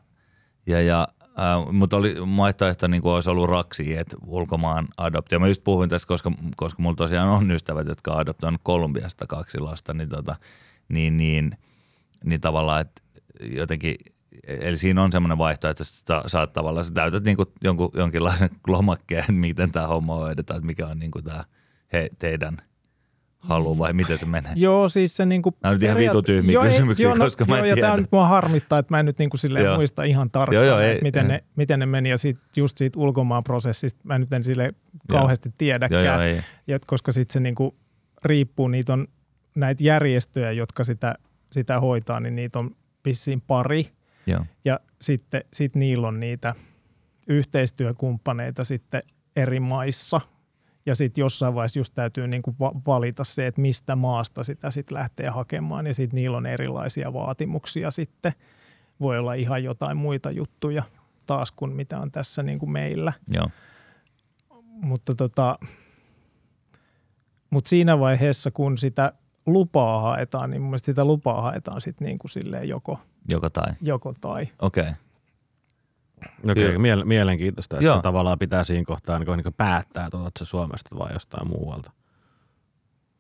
[0.66, 1.08] ja, ja
[1.39, 5.39] äh, mutta oli vaihtoehto niin kuin olisi ollut raksi, että ulkomaan adoptio.
[5.39, 9.60] Mä just puhuin tästä, koska, koska mulla tosiaan on ystävät, jotka on adoptoinut Kolumbiasta kaksi
[9.60, 10.36] lasta, niin, tota,
[10.89, 11.58] niin, niin,
[12.24, 13.02] niin tavallaan, että
[13.39, 13.96] jotenkin
[14.48, 18.50] Eli siinä on semmoinen vaihtoehto, että sä saat tavallaan, sä täytät niin kuin jonkun, jonkinlaisen
[18.67, 21.43] lomakkeen, miten tämä homma hoidetaan, että mikä on niin kuin tämä
[21.93, 22.58] he, teidän
[23.44, 24.52] halu vai miten se menee?
[24.56, 25.54] Joo, siis se niinku...
[25.64, 27.88] Nämä on nyt ihan vitu tyhmiä kysymyksiä, joo, no, koska joo, mä en ja tiedä.
[27.88, 29.76] tämä nyt mua harmittaa, että mä en nyt niinku silleen joo.
[29.76, 33.00] muista ihan tarkkaan, joo, joo, ei, miten, ne, miten ne meni ja sit, just siitä
[33.00, 34.74] ulkomaan prosessista mä nyt en sille
[35.08, 35.56] kauheasti joo.
[35.58, 36.42] tiedäkään, joo, joo, ei.
[36.68, 37.76] Ja, koska sitten se niinku
[38.26, 39.08] riippuu, niitä on
[39.56, 41.16] näitä järjestöjä, jotka sitä,
[41.52, 42.76] sitä hoitaa, niin niitä on
[43.06, 43.88] vissiin pari–
[44.28, 44.46] Joo.
[44.66, 46.56] Ja sitten sit niillä on niitä
[47.28, 49.02] yhteistyökumppaneita sitten
[49.36, 50.22] eri maissa.
[50.86, 52.56] Ja sitten jossain vaiheessa just täytyy niinku
[52.88, 55.88] valita se, että mistä maasta sitä sitten lähtee hakemaan.
[55.88, 58.32] Ja sitten niillä on erilaisia vaatimuksia sitten.
[59.00, 60.82] Voi olla ihan jotain muita juttuja
[61.26, 63.13] taas kuin mitä on tässä niinku meillä.
[63.34, 63.50] Joo.
[64.65, 65.60] Mutta tota,
[67.50, 69.13] mut siinä vaiheessa, kun sitä
[69.46, 73.74] lupaa haetaan, niin mun sitä lupaa haetaan sitten niin kuin silleen joko– Joko tai?
[73.82, 74.48] Joko tai.
[74.60, 74.84] Okei.
[74.84, 74.93] Okay.
[76.52, 77.96] Okei, okay, miele- mielenkiintoista, että Joo.
[77.96, 81.92] se tavallaan pitää siinä kohtaa niin niin päättää, että oletko se Suomesta vai jostain muualta.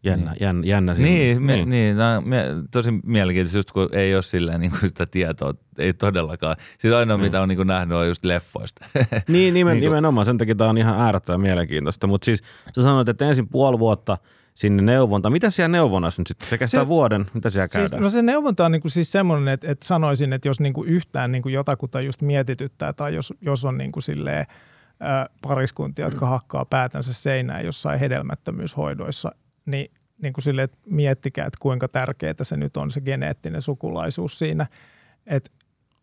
[0.03, 0.41] Jännä, niin.
[0.41, 1.69] jännä, jännä niin, me, niin.
[1.69, 5.93] niin no, me, tosi mielenkiintoista, just kun ei ole silleen niin kuin sitä tietoa, ei
[5.93, 6.55] todellakaan.
[6.79, 7.25] Siis ainoa, niin.
[7.25, 8.85] mitä on niin kuin nähnyt, on just leffoista.
[9.27, 12.07] Niin, nimen, niin kuin, nimenomaan, sen takia tämä on ihan äärettömän mielenkiintoista.
[12.07, 12.43] Mutta siis
[12.75, 14.17] sä sanoit, että ensin puoli vuotta–
[14.55, 15.29] sinne neuvonta.
[15.29, 16.49] Mitä siellä neuvonnassa nyt sitten?
[16.49, 17.25] Se kestää se, vuoden.
[17.33, 18.03] Mitä siellä siis, käydään?
[18.03, 20.89] No se neuvonta on niin kuin siis semmoinen, että, että sanoisin, että jos niin kuin
[20.89, 24.45] yhtään niin kuin jotakuta just mietityttää tai jos, jos on niin kuin silleen,
[25.01, 29.31] ä, pariskuntia, jotka hakkaa päätänsä seinään jossain hedelmättömyyshoidoissa,
[29.65, 34.39] niin, niin kuin silleen, että miettikää, että kuinka tärkeää se nyt on se geneettinen sukulaisuus
[34.39, 34.67] siinä.
[35.25, 35.51] että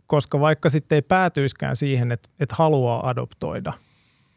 [0.06, 3.72] koska vaikka sitten ei päätyiskään siihen, että, että haluaa adoptoida,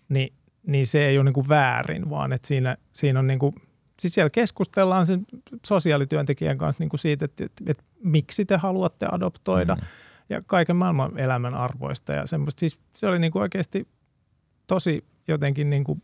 [0.09, 0.33] niin,
[0.67, 3.55] niin se ei ole niin kuin väärin, vaan että siinä, siinä on niin kuin–
[3.99, 5.25] siis siellä keskustellaan sen
[5.65, 9.81] sosiaalityöntekijän kanssa niin kuin siitä, että, että, että miksi te haluatte adoptoida mm.
[10.29, 12.59] ja kaiken maailman elämän arvoista ja semmoista.
[12.59, 13.87] Siis se oli niin kuin oikeasti
[14.67, 16.01] tosi jotenkin niin kuin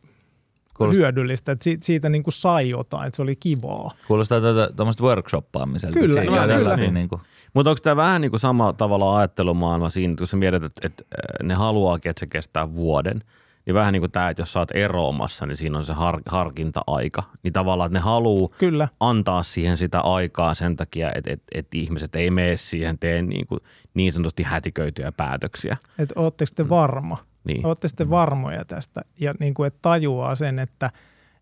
[0.73, 0.99] Kuulostaa.
[0.99, 3.91] hyödyllistä, että siitä, siitä niin kuin sai jotain, että se oli kivaa.
[4.08, 4.39] Kuulostaa
[4.75, 5.99] tuommoista workshoppaamiselta.
[5.99, 6.75] Kyllä, no, kyllä.
[6.75, 6.93] Niin.
[6.93, 7.21] Niin kuin.
[7.54, 11.04] Mutta onko tämä vähän niin kuin sama tavalla ajattelumaailma siinä, kun sä mietit, että, että
[11.43, 13.23] ne haluaakin, että se kestää vuoden–
[13.69, 16.21] niin vähän niin kuin tämä, että jos sä oot eroamassa, niin siinä on se har,
[16.25, 17.23] harkinta-aika.
[17.43, 18.88] Niin tavallaan, että ne haluaa Kyllä.
[18.99, 23.47] antaa siihen sitä aikaa sen takia, että, että, että ihmiset ei mene siihen, tee niin,
[23.47, 23.60] kuin,
[23.93, 25.77] niin sanotusti hätiköityjä päätöksiä.
[25.99, 27.17] Että ootteko te varma?
[27.43, 27.65] Niin.
[27.65, 28.10] Ootteko te mm.
[28.10, 29.01] varmoja tästä?
[29.19, 30.91] Ja niin kuin, että tajuaa sen, että,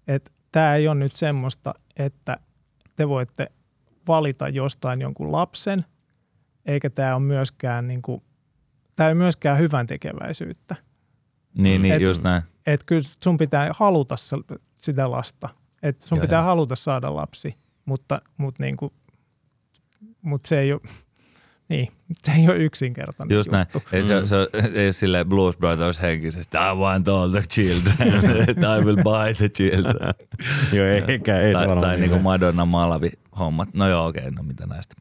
[0.08, 2.38] että tämä ei ole nyt semmoista, että
[2.96, 3.48] te voitte
[4.08, 5.86] valita jostain jonkun lapsen,
[6.66, 8.22] eikä tämä ole myöskään, niin kuin,
[8.96, 10.76] tämä ei myöskään hyvän tekeväisyyttä–
[11.58, 12.44] niin, niin et, just näin.
[12.66, 14.16] Että kyllä sun pitää haluta
[14.76, 15.50] sitä lasta.
[15.84, 16.46] Että sun Joo, pitää jo.
[16.46, 18.94] haluta saada lapsi, mutta, mutta, niin kuin,
[20.22, 20.82] mutta se ei ole,
[21.70, 21.88] niin,
[22.24, 23.56] se ei ole yksinkertainen Just juttu.
[23.56, 23.68] näin.
[23.92, 24.36] Ei, se, se,
[24.74, 28.14] ei ole silleen Blues Brothers henkisesti, I want all the children,
[28.80, 30.14] I will buy the children.
[30.74, 33.70] joo, eikä, ei Tai, tai niin kuin Madonna Malavi hommat.
[33.74, 34.96] No joo, okei, okay, no mitä näistä.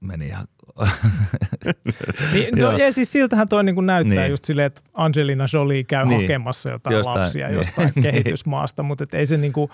[0.00, 0.46] Meni ihan
[2.32, 4.30] niin, no, ja siis siltähän toi niin kuin näyttää niin.
[4.30, 6.20] just silleen, että Angelina Jolie käy niin.
[6.20, 7.56] hakemassa jotain jostain, lapsia niin.
[7.56, 9.70] jostain kehitysmaasta, mutta ei se niin kuin,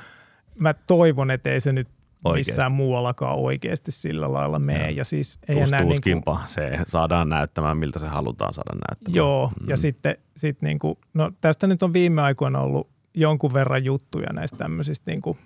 [0.59, 1.89] mä toivon, että ei se nyt
[2.25, 2.51] Oikeasti.
[2.51, 4.85] missään muuallakaan oikeasti sillä lailla mene.
[4.85, 9.17] Ja, ja siis ei enää niin kuin, se saadaan näyttämään, miltä se halutaan saada näyttämään.
[9.17, 9.69] Joo, mm.
[9.69, 14.33] ja sitten sit niin kuin, no tästä nyt on viime aikoina ollut jonkun verran juttuja
[14.33, 15.39] näistä tämmöisistä niin kuin,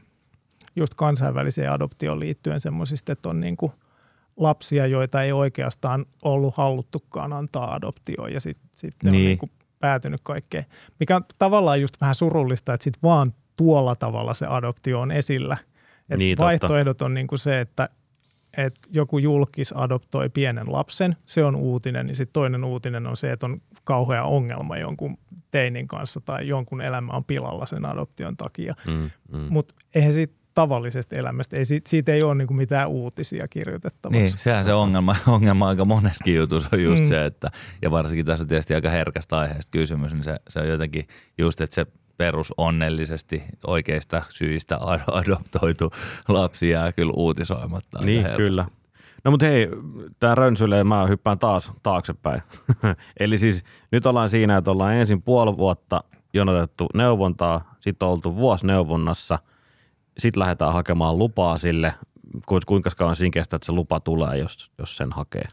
[0.76, 3.72] just kansainväliseen adoptioon liittyen semmoisista, että on niin kuin–
[4.40, 9.20] lapsia, joita ei oikeastaan ollut haluttukaan antaa adoptioon ja sitten sit ne niin.
[9.20, 10.64] on niin kuin päätynyt kaikkeen.
[11.00, 15.56] Mikä on tavallaan just vähän surullista, että sitten vaan tuolla tavalla se adoptio on esillä.
[16.10, 17.04] Et niin, vaihtoehdot totta.
[17.04, 17.88] on niin kuin se, että,
[18.56, 23.32] että joku julkis adoptoi pienen lapsen, se on uutinen, niin sitten toinen uutinen on se,
[23.32, 25.16] että on kauhea ongelma jonkun
[25.50, 28.74] teinin kanssa tai jonkun elämä on pilalla sen adoption takia.
[28.86, 29.46] Mm, mm.
[29.50, 31.56] Mutta eihän siitä tavallisesta elämästä.
[31.56, 34.22] Ei, siitä, siitä ei ole niin kuin mitään uutisia kirjoitettavaksi.
[34.22, 37.06] Niin, sehän se ongelma, ongelma aika moneskin jutussa on just mm.
[37.06, 37.50] se, että
[37.82, 41.08] ja varsinkin tässä tietysti aika herkästä aiheesta kysymys, niin se, se on jotenkin
[41.38, 41.86] just, että se
[42.16, 44.78] perus onnellisesti oikeista syistä
[45.12, 45.90] adoptoitu
[46.28, 47.98] lapsi jää kyllä uutisoimatta.
[48.04, 48.64] Niin, kyllä.
[49.24, 49.68] No mutta hei,
[50.20, 52.42] tämä rönsyilee, mä hyppään taas taaksepäin.
[53.20, 58.66] Eli siis nyt ollaan siinä, että ollaan ensin puoli vuotta jonotettu neuvontaa, sitten oltu vuosi
[58.66, 59.38] neuvonnassa–
[60.20, 61.94] sitten lähdetään hakemaan lupaa sille.
[62.46, 65.48] Ku- Kuinka kauan siinä kestää, että se lupa tulee, jos, jos sen hakee?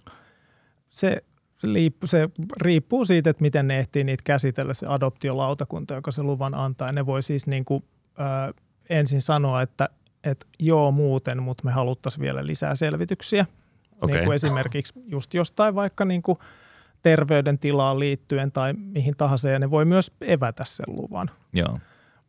[0.89, 1.21] Se,
[1.57, 2.29] se, liippu, se
[2.61, 6.91] riippuu siitä, että miten ne ehtii niitä käsitellä se adoptiolautakunta, joka se luvan antaa.
[6.91, 7.83] Ne voi siis niin kuin,
[8.19, 8.53] ö,
[8.89, 9.89] ensin sanoa, että,
[10.23, 13.45] että joo muuten, mutta me haluttaisiin vielä lisää selvityksiä.
[14.01, 14.15] Okei.
[14.15, 16.37] Niin kuin esimerkiksi just jostain vaikka niin kuin
[17.03, 21.29] terveydentilaan liittyen tai mihin tahansa, ja ne voi myös evätä sen luvan.
[21.53, 21.79] Joo.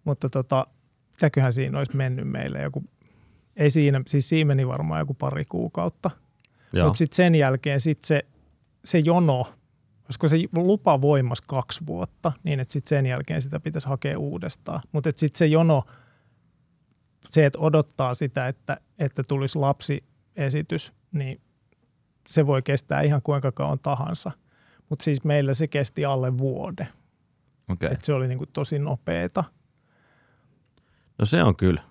[0.05, 0.67] Mutta tota,
[1.19, 2.85] mitäköhän siinä olisi mennyt meille joku,
[3.57, 6.11] ei siinä, siis siinä meni varmaan joku pari kuukautta.
[6.85, 8.27] Mutta sitten sen jälkeen sit se,
[8.85, 9.55] se jono,
[10.07, 14.81] koska se lupa voimas kaksi vuotta, niin että sitten sen jälkeen sitä pitäisi hakea uudestaan.
[14.93, 15.85] Mutta sitten se jono,
[17.29, 21.41] se, että odottaa sitä, että, että tulisi lapsiesitys, niin
[22.29, 24.31] se voi kestää ihan kuinka kauan tahansa.
[24.89, 26.89] Mutta siis meillä se kesti alle vuoden.
[27.69, 27.87] Okei.
[27.87, 27.95] Okay.
[27.95, 29.45] Et se oli niinku tosi nopeeta.
[31.19, 31.83] No se on kyllä.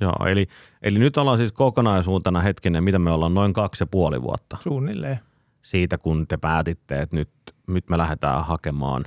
[0.00, 0.46] Joo, eli,
[0.82, 5.18] eli nyt ollaan siis kokonaisuutena hetkinen, mitä me ollaan, noin kaksi ja puoli vuotta Suunnilleen.
[5.62, 7.28] siitä, kun te päätitte, että nyt,
[7.66, 9.04] nyt me lähdetään hakemaan,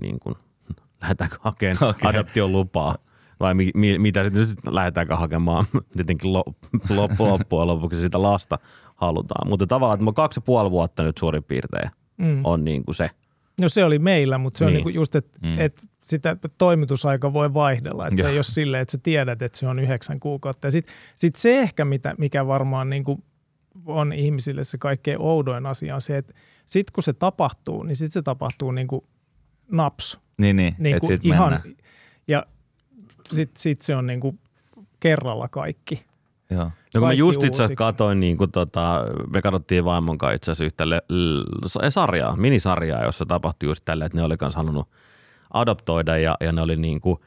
[0.00, 0.34] niin kuin,
[1.00, 2.10] lähdetäänkö hakemaan okay.
[2.10, 2.98] adoption lupaa.
[3.40, 5.64] Vai mi, mi, mitä sitten nyt lähdetäänkö hakemaan,
[5.96, 6.44] tietenkin lo,
[6.90, 8.58] loppu, loppujen lopuksi sitä lasta
[8.96, 9.48] halutaan.
[9.48, 12.40] Mutta tavallaan, että me kaksi ja puoli vuotta nyt suurin piirtein Mm.
[12.44, 13.10] on niin kuin se.
[13.60, 14.76] No se oli meillä, mutta se on Niin.
[14.76, 15.58] niinku just, että mm.
[15.60, 18.06] et sitä toimitusaika voi vaihdella.
[18.06, 20.66] Et se ei ole silleen, että sä tiedät, että se on yhdeksän kuukautta.
[20.66, 23.24] Ja sitten sit se ehkä, mitä, mikä varmaan niinku
[23.86, 26.34] on ihmisille se kaikkein oudoin asia, on se, että
[26.64, 29.04] sitten kun se tapahtuu, niin sitten se tapahtuu niinku
[29.70, 30.20] naps.
[30.38, 31.60] Niin, niin, Niin että kuin sit ihan,
[32.28, 32.46] ja
[33.32, 34.38] sitten sit se on niinku
[35.00, 36.04] kerralla kaikki.
[36.50, 36.64] Joo.
[36.64, 40.50] No kun mä just itse asiassa katoin, niin kuin tota, me katsottiin vaimon kanssa itse
[40.50, 41.42] asiassa yhtä le, l,
[41.88, 44.88] sarjaa, minisarjaa, jossa tapahtui just tällä, että ne oli kanssa halunnut
[45.52, 47.20] adoptoida ja, ja ne oli niin kuin,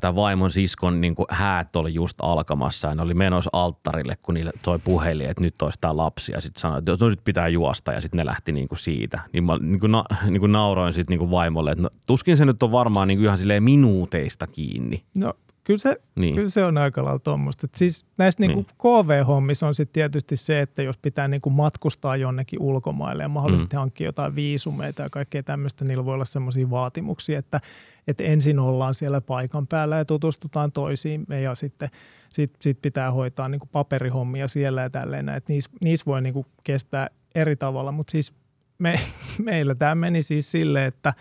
[0.00, 4.34] tämä vaimon siskon niin kuin häät oli just alkamassa ja ne oli menossa alttarille, kun
[4.34, 7.48] niille toi puhelin, että nyt olisi tämä lapsi ja sitten sanoi, että no nyt pitää
[7.48, 9.20] juosta ja sitten ne lähti niin kuin siitä.
[9.32, 12.44] Niin mä niin kuin na, niin kuin nauroin sitten niin vaimolle, että no, tuskin se
[12.44, 15.02] nyt on varmaan niin kuin ihan silleen minuuteista kiinni.
[15.18, 16.20] No kyllä se, Niin.
[16.20, 16.34] niin.
[16.34, 17.66] kyllä se on aika lailla tuommoista.
[17.74, 18.66] Siis näissä niinku Niin.
[18.78, 23.80] KV-hommissa on sitten tietysti se, että jos pitää niinku matkustaa jonnekin ulkomaille ja mahdollisesti mm.
[23.80, 27.60] hankkia jotain viisumeita ja kaikkea tämmöistä, niillä voi olla semmoisia vaatimuksia, että,
[28.06, 31.88] että ensin ollaan siellä paikan päällä ja tutustutaan toisiimme ja sitten
[32.28, 35.28] sit, sit pitää hoitaa niinku paperihommia siellä ja tälleen.
[35.28, 38.34] Että niissä, niissä voi niinku kestää eri tavalla, mutta siis
[38.78, 39.00] me,
[39.38, 41.14] meillä tämä meni siis silleen, että,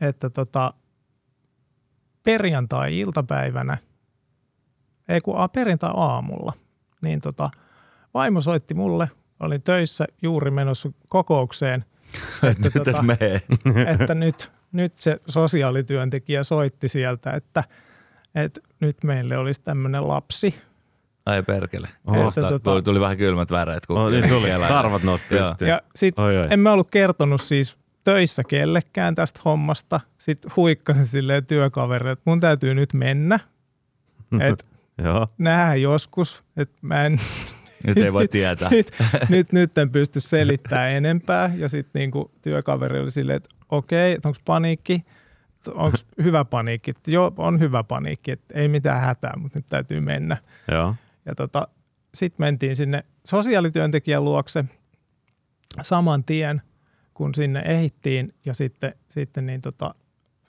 [0.00, 0.74] että tota,
[2.28, 3.78] perjantai-iltapäivänä,
[5.08, 6.52] ei kun a, perjantai-aamulla,
[7.02, 7.44] niin tota,
[8.14, 9.10] vaimo soitti mulle,
[9.40, 11.84] olin töissä juuri menossa kokoukseen,
[12.50, 13.04] että, Nyt tota,
[14.00, 17.64] että nyt, nyt se sosiaalityöntekijä soitti sieltä, että,
[18.34, 20.54] että nyt meille olisi tämmöinen lapsi.
[21.26, 21.88] Ai perkele.
[22.06, 22.28] Oho.
[22.28, 23.86] Että tota- tuli, tuli vähän kylmät väreet.
[23.86, 25.24] Kun Oh, niin tuli, vielä- karvat nousi.
[25.68, 26.46] Ja sitten Oi, oi.
[26.50, 30.00] en mä ollut kertonut siis töissä kellekään tästä hommasta.
[30.18, 33.40] Sitten huikkasin silleen työkaverille, että mun täytyy nyt mennä.
[35.04, 35.28] Joo.
[35.38, 37.20] nähdään joskus, että mä en
[37.86, 38.70] Nyt ei voi tietää.
[38.70, 38.90] nyt,
[39.28, 41.50] nyt, nyt en pysty selittämään enempää.
[41.56, 45.04] Ja sitten niinku työkaveri oli silleen, että okei, että onko paniikki,
[45.74, 46.90] onko hyvä paniikki.
[46.90, 50.36] Että Joo, on hyvä paniikki, että ei mitään hätää, mutta nyt täytyy mennä.
[50.70, 50.94] Joo.
[51.26, 51.68] Ja tota,
[52.14, 54.64] sitten mentiin sinne sosiaalityöntekijän luokse
[55.82, 56.62] saman tien,
[57.18, 58.34] kun sinne ehittiin.
[58.44, 59.94] Ja sitten, sitten niin tota,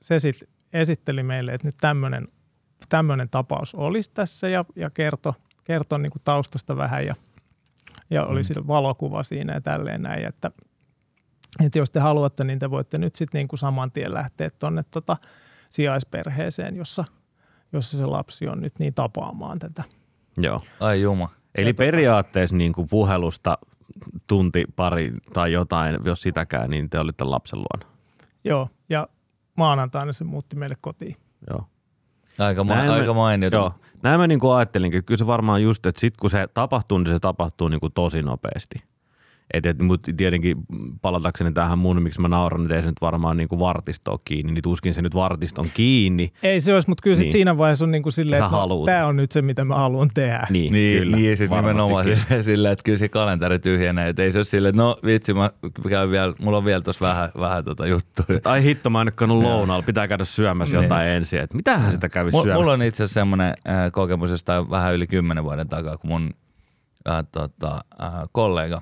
[0.02, 2.28] se sitten esitteli meille, että nyt tämmöinen
[2.90, 7.16] tämmöinen tapaus olisi tässä ja, ja kertoi kerto niin kuin taustasta vähän ja,
[8.10, 8.68] ja oli mm.
[8.68, 10.52] valokuva siinä ja tälleen näin, että,
[11.66, 14.84] että jos te haluatte, niin te voitte nyt sitten niin kuin saman tien lähteä tuonne
[14.92, 15.18] tota
[15.70, 17.06] sijaisperheeseen, jossa,
[17.74, 19.84] jossa se lapsi on nyt niin tapaamaan tätä.
[20.38, 20.62] Joo.
[20.80, 21.30] Ai juma.
[21.56, 23.58] Eli Ja tota- periaatteessa niin kuin puhelusta
[24.28, 27.96] tunti, pari tai jotain, jos sitäkään, niin te olitte lapsen luona.
[28.44, 29.08] Joo, ja
[29.58, 31.16] maanantaina se muutti meille kotiin.
[31.50, 31.64] Joo.
[32.40, 33.50] Aika, ma- Näin aika mainio.
[33.54, 33.74] Joo.
[34.04, 36.98] Näin mä niin kuin ajattelinkin, että kyllä se varmaan just, että sit kun se tapahtuu,
[36.98, 38.84] niin se tapahtuu niin kuin tosi nopeasti.
[39.54, 40.58] Et, et, mutta tietenkin
[41.02, 44.20] palatakseni tähän mun, miksi mä nauran, että ei se nyt varmaan niin kuin vartisto ole
[44.26, 46.34] kiinni, niin tuskin se nyt vartiston kiinni.
[46.44, 47.32] Ei se olisi, mutta kyllä sit Niin.
[47.32, 50.08] siinä vaiheessa on niin kuin silleen, että no, tämä on nyt se, mitä mä haluan
[50.14, 50.48] tehdä.
[50.50, 54.10] Niin, Niin, kyllä, niin siis nimenomaan silleen, silleen, että kyllä se kalenteri tyhjenee.
[54.10, 55.52] Että ei se ole silleen, että no vitsi, mä
[55.90, 58.40] käyn vielä, mulla on vielä tuossa vähän, vähän tota juttuja.
[58.46, 60.84] Ai hitto, mä en nyt käynyt lounaalla, pitää käydä syömässä Niin.
[60.84, 61.40] jotain ensin.
[61.40, 62.60] Et mitähän sitä kävi Mulla, syömässä?
[62.62, 66.30] mulla on itse asiassa semmoinen äh, kokemus jostain vähän yli kymmenen vuoden takaa, kun mun
[67.10, 68.82] äh, tota, äh, kollega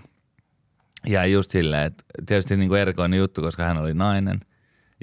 [1.07, 4.39] jäi just silleen, että tietysti niin kuin erikoinen juttu, koska hän oli nainen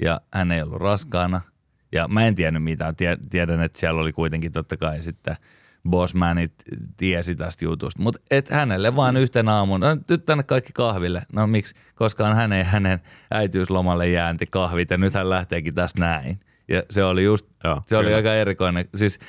[0.01, 1.41] ja hän ei ollut raskaana.
[1.91, 5.35] Ja mä en tiennyt mitään, Tie- tiedän, että siellä oli kuitenkin totta kai sitten
[5.89, 6.53] bossmanit
[6.97, 8.01] tiesi tästä jutusta.
[8.01, 11.21] Mutta et hänelle vaan yhtenä aamuna, no, nyt tänne kaikki kahville.
[11.33, 11.75] No miksi?
[11.95, 12.99] Koska on hänen, hänen
[13.31, 16.39] äitiyslomalle jäänti kahvit ja nyt hän lähteekin tästä näin.
[16.67, 18.17] Ja se oli just, Joo, se oli kyllä.
[18.17, 18.85] aika erikoinen.
[18.95, 19.19] Siis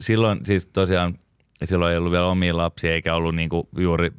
[0.00, 1.18] silloin siis tosiaan
[1.64, 4.10] silloin ei ollut vielä omia lapsia eikä ollut niinku juuri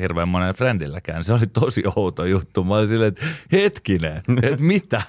[0.00, 1.24] hirveän monen friendilläkään.
[1.24, 2.64] Se oli tosi outo juttu.
[2.64, 5.02] Mä olin silleen, että hetkinen, että mitä?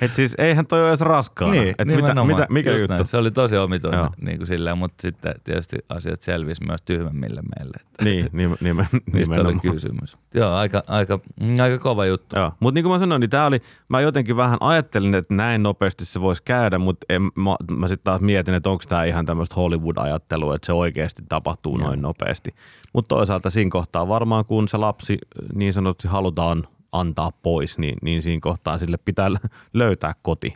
[0.00, 1.52] Et siis eihän toi ole edes raskaana.
[1.52, 2.94] Niin, Et mitä, mitä, mikä Just juttu?
[2.94, 3.06] Näin.
[3.06, 4.10] Se oli tosi omituinen Joo.
[4.20, 7.76] niin kuin silleen, mutta sitten tietysti asiat selvisi myös tyhmemmille meille.
[7.80, 9.60] Että Niin, nimen, nimen, mistä oli nimenomaan.
[9.60, 10.16] kysymys.
[10.34, 11.18] Joo, aika, aika,
[11.58, 12.36] aika kova juttu.
[12.36, 15.62] Joo, mutta niin kuin mä sanoin, niin tää oli, mä jotenkin vähän ajattelin, että näin
[15.62, 19.26] nopeasti se voisi käydä, mutta en, mä, mä sitten taas mietin, että onko tämä ihan
[19.26, 21.86] tämmöistä Hollywood-ajattelua, että se oikeasti tapahtuu Joo.
[21.88, 22.54] noin nopeasti.
[22.92, 25.18] Mutta toisaalta siinä kohtaa varmaan, kun se lapsi
[25.54, 30.54] niin sanotusti halutaan antaa pois, niin, niin siinä kohtaa sille pitää lö- löytää koti.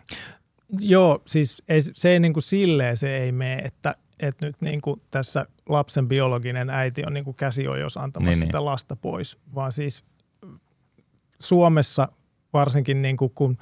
[0.81, 4.81] Joo, siis ei, se ei niin kuin silleen se ei mene, että, että nyt niin
[4.81, 9.39] kuin tässä lapsen biologinen äiti on niin kuin käsiojos antamassa Niin, niin, sitä lasta pois,
[9.55, 10.05] vaan siis
[11.39, 12.09] Suomessa
[12.53, 13.59] varsinkin niin kuin kun,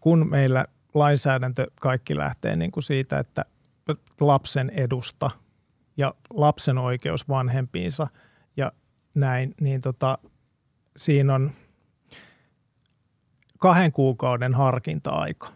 [0.00, 3.44] kun meillä lainsäädäntö kaikki lähtee niin kuin siitä, että
[4.20, 5.30] lapsen edusta
[5.96, 8.06] ja lapsen oikeus vanhempiinsa
[8.56, 8.72] ja
[9.14, 10.18] näin, niin tota,
[10.96, 11.50] siinä on
[13.60, 15.48] kahden kuukauden harkinta-aika.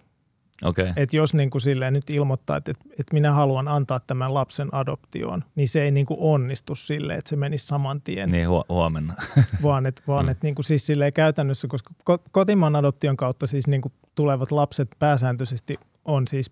[0.64, 0.92] Okay.
[0.96, 5.44] Et jos niin kuin silleen nyt ilmoittaa, että, että minä haluan antaa tämän lapsen adoptioon,
[5.54, 9.14] niin se ei niin kuin onnistu silleen, että se menisi saman tien, niin hu- huomenna.
[9.62, 13.66] vaan että vaan, et niin kuin siis silleen käytännössä, koska ko- kotimaan adoption kautta siis
[13.66, 16.50] niin kuin tulevat lapset pääsääntöisesti on siis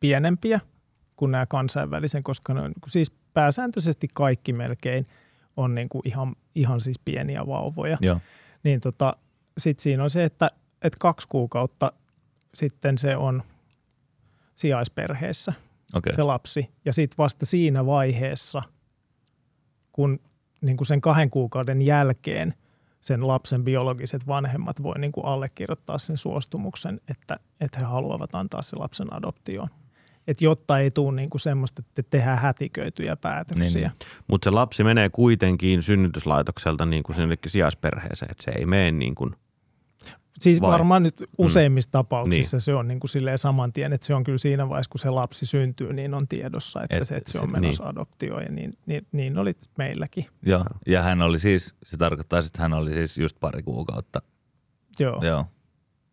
[0.00, 0.60] pienempiä
[1.16, 5.04] kuin nämä kansainvälisen, koska ne on niin kuin siis pääsääntöisesti kaikki melkein
[5.56, 8.20] on niin kuin ihan, ihan siis pieniä vauvoja Joo,
[8.64, 9.16] niin tota,
[9.58, 10.50] sitten siinä on se, että,
[10.82, 11.92] että kaksi kuukautta
[12.54, 13.42] sitten se on
[14.54, 15.52] sijaisperheessä
[15.94, 16.14] okei.
[16.14, 16.70] se lapsi.
[16.84, 18.62] Ja sitten vasta siinä vaiheessa,
[19.92, 20.20] kun
[20.60, 22.54] niin kuin sen kahden kuukauden jälkeen
[23.00, 28.62] sen lapsen biologiset vanhemmat voi niin kuin allekirjoittaa sen suostumuksen, että, että he haluavat antaa
[28.62, 29.68] sen lapsen adoptioon.
[30.26, 33.88] Et jotta ei tule niin kuin semmoista, että tehdään hätiköityjä päätöksiä.
[33.88, 34.22] Niin, Niin.
[34.26, 39.14] Mutta se lapsi menee kuitenkin synnytyslaitokselta niin kuin sinnekin sijaisperheeseen, että se ei mene niin
[39.14, 39.36] kuin,
[40.40, 40.70] Siis Vai?
[40.72, 42.62] varmaan nyt useimmissa tapauksissa Niin.
[42.62, 45.10] se on niin kuin silleen saman tien, että se on kyllä siinä vaiheessa, kun se
[45.10, 47.90] lapsi syntyy, niin on tiedossa, että, Et Et, se, että se se- on menossa niin.
[47.90, 50.26] adoptioon ja niin, niin, niin oli meilläkin.
[50.46, 54.22] Joo, ja hän oli siis, se tarkoittaa, että hän oli siis just pari kuukautta.
[55.00, 55.20] Joo.
[55.24, 55.44] Joo,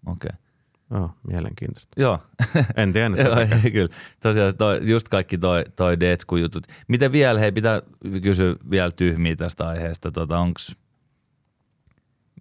[0.06, 0.30] okei.
[0.30, 1.00] Okay.
[1.00, 2.02] joo, mielenkiintoista.
[2.02, 2.20] Joo,
[2.76, 3.96] En tiennyt Joo, ei, kyllä.
[4.20, 6.68] Tosiaan toi, just kaikki toi, toi Detsku-jutut.
[6.88, 7.82] Miten vielä, hei pitää
[8.22, 10.12] kysyä vielä tyhmiä tästä aiheesta.
[10.12, 10.76] Tota, onks,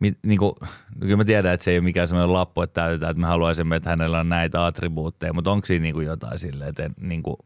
[0.04, 0.56] mit, niinku,
[1.00, 3.76] kyllä mä tiedän, että se ei ole mikään sellainen lappu, että täytetään, että me haluaisimme,
[3.76, 7.38] että hänellä on näitä attribuutteja, mutta onko siinä niinku jotain silleen, että niinku,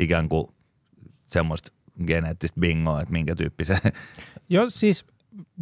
[0.00, 0.46] ikään kuin
[1.26, 1.72] semmoista
[2.06, 3.78] geneettistä bingoa, että minkä tyyppisen.
[4.48, 5.06] Joo, siis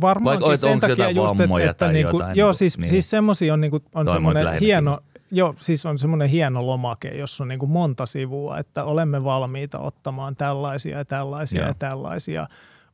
[0.01, 2.89] varmaankin Vai- sen takia just, että, vammoja että tai niinku, jotain joo, niinku, siis, niin.
[2.89, 4.99] siis semmoisia on, niinku, on semmoinen hieno,
[5.31, 10.37] joo, siis on semmoinen hieno lomake, jossa on niinku monta sivua, että olemme valmiita ottamaan
[10.37, 11.69] tällaisia ja tällaisia Joo.
[11.69, 12.47] ja tällaisia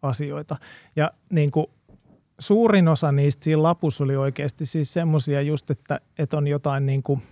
[0.03, 0.57] asioita.
[0.97, 1.71] Ja niinku,
[2.39, 7.23] suurin osa niistä siinä lapussa oli oikeasti siis semmoisia just, että, että on jotain niinku,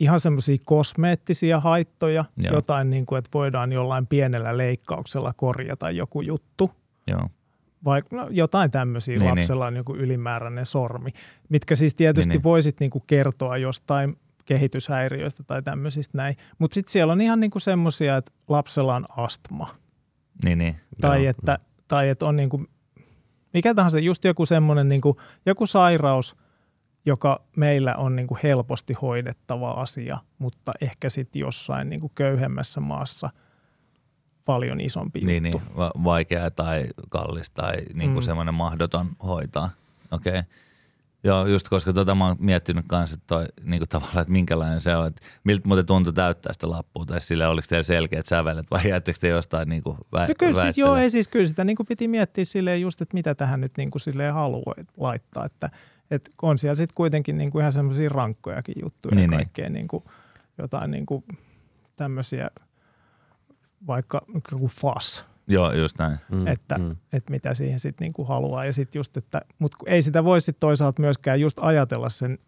[0.00, 2.54] ihan semmoisia kosmeettisia haittoja, Joo.
[2.54, 6.70] jotain niin kuin, että voidaan jollain pienellä leikkauksella korjata joku juttu,
[7.06, 7.28] Joo,
[7.84, 11.10] vai no, jotain tämmöisiä, Niin, niin, lapsella on joku ylimääräinen sormi,
[11.48, 12.44] mitkä siis tietysti Niin, niin, niin.
[12.44, 16.36] voisit niin kuin kertoa jostain kehityshäiriöistä tai tämmöisistä näin.
[16.58, 19.74] Mutta sitten siellä on ihan niinku semmoisia, että lapsella on astma
[20.44, 20.76] niin, niin.
[21.00, 21.30] tai, Joo.
[21.30, 22.66] että, tai että on niinku,
[23.56, 26.36] mikä tahansa, just joku semmoinen niinku, joku sairaus,
[27.06, 33.30] joka meillä on niinku helposti hoidettava asia, mutta ehkä sitten jossain niinku köyhemmässä maassa
[34.44, 35.58] paljon isompi Niin, juttu.
[35.58, 38.22] niin, va- vaikea tai kallis tai niin kuin.
[38.24, 38.26] Mm.
[38.26, 39.70] semmoinen mahdoton hoitaa.
[40.10, 40.30] Okei.
[40.30, 40.42] Okay.
[41.24, 44.80] Joo, just koska tota mä oon miettinyt kanssa, että toi, niin kuin tavallaan, että minkälainen
[44.80, 48.70] se on, että miltä muuten tuntui täyttää sitä lappua, tai sille oliko teillä selkeät sävelet,
[48.70, 51.64] vai jäättekö te jostain niin kuin vä- No kyllä siis, joo, ei siis kyllä sitä
[51.64, 55.44] niin kuin piti miettiä silleen just, että mitä tähän nyt niin kuin silleen haluaa laittaa,
[55.44, 55.70] että,
[56.10, 59.38] että on siellä sitten kuitenkin niin kuin ihan semmoisia rankkojakin juttuja Niin, niin, niin.
[59.38, 60.04] ja kaikkea niin kuin,
[60.58, 61.24] jotain niin kuin
[61.96, 62.50] tämmöisiä,
[63.86, 64.20] vaikka
[64.52, 66.18] joku fas, Joo, just näin.
[66.30, 66.96] Mm, että, mm.
[67.12, 68.64] että mitä siihen sitten niinku haluaa.
[68.64, 72.38] Ja sitten just, että, mutta ei sitä voi sitten toisaalta myöskään just ajatella sen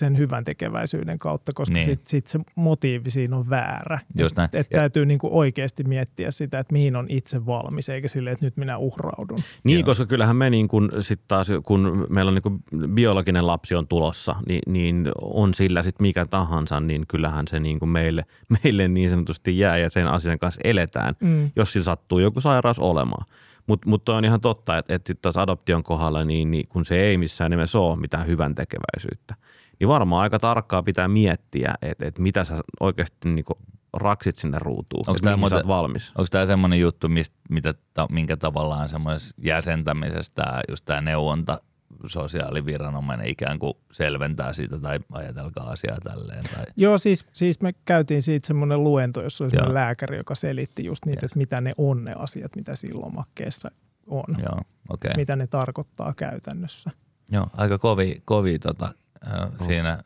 [0.00, 1.84] sen hyvän tekeväisyyden kautta, koska Niin.
[1.84, 3.98] sitten sit se motiivi siinä on väärä.
[4.18, 4.48] Just näin.
[4.52, 8.32] Et, et Ja- täytyy niinku oikeasti miettiä sitä, että mihin on itse valmis, eikä silleen,
[8.34, 9.38] että nyt minä uhraudun.
[9.64, 9.86] Niin, Joo.
[9.86, 12.62] koska kyllähän me niin kun, sit taas, kun meillä on niin kun
[12.94, 17.88] biologinen lapsi on tulossa, niin, niin on sillä sitten mikä tahansa, niin kyllähän se niin
[17.88, 18.24] meille,
[18.64, 21.50] meille niin sanotusti jää ja sen asian kanssa eletään, Mm.
[21.56, 23.26] jos sillä sattuu joku sairaus olemaan.
[23.66, 27.00] Mutta mut on ihan totta, että, että sit taas adoption kohdalla, niin, niin kun se
[27.00, 29.34] ei missään nimessä ole mitään hyvän tekeväisyyttä,
[29.80, 33.44] niin varmaan aika tarkkaa pitää miettiä, että, että mitä sä oikeasti niin
[33.92, 36.08] raksit sinne ruutuun, mihin sä muuten- valmis.
[36.10, 41.60] Onko tämä semmoinen juttu, mistä, mitä, ta, minkä tavallaan semmoisessa jäsentämisessä tämä, just tämä neuvonta
[42.06, 46.42] sosiaaliviranomainen ikään kuin selventää sitä tai ajatelkaa asiaa tälleen.
[46.54, 50.84] Tai, Joo, siis, siis me käytiin siitä semmoinen luento, jossa oli semmoinen lääkäri, joka selitti
[50.84, 51.30] just niitä, Yes.
[51.30, 53.70] että mitä ne on ne asiat, mitä siinä lomakkeessa
[54.06, 54.24] on.
[54.38, 55.08] joo, okei.
[55.08, 55.12] Okay.
[55.16, 56.90] Mitä ne tarkoittaa käytännössä.
[57.32, 58.88] Joo, aika kovi, kovi tota,
[59.26, 59.98] äh, siinä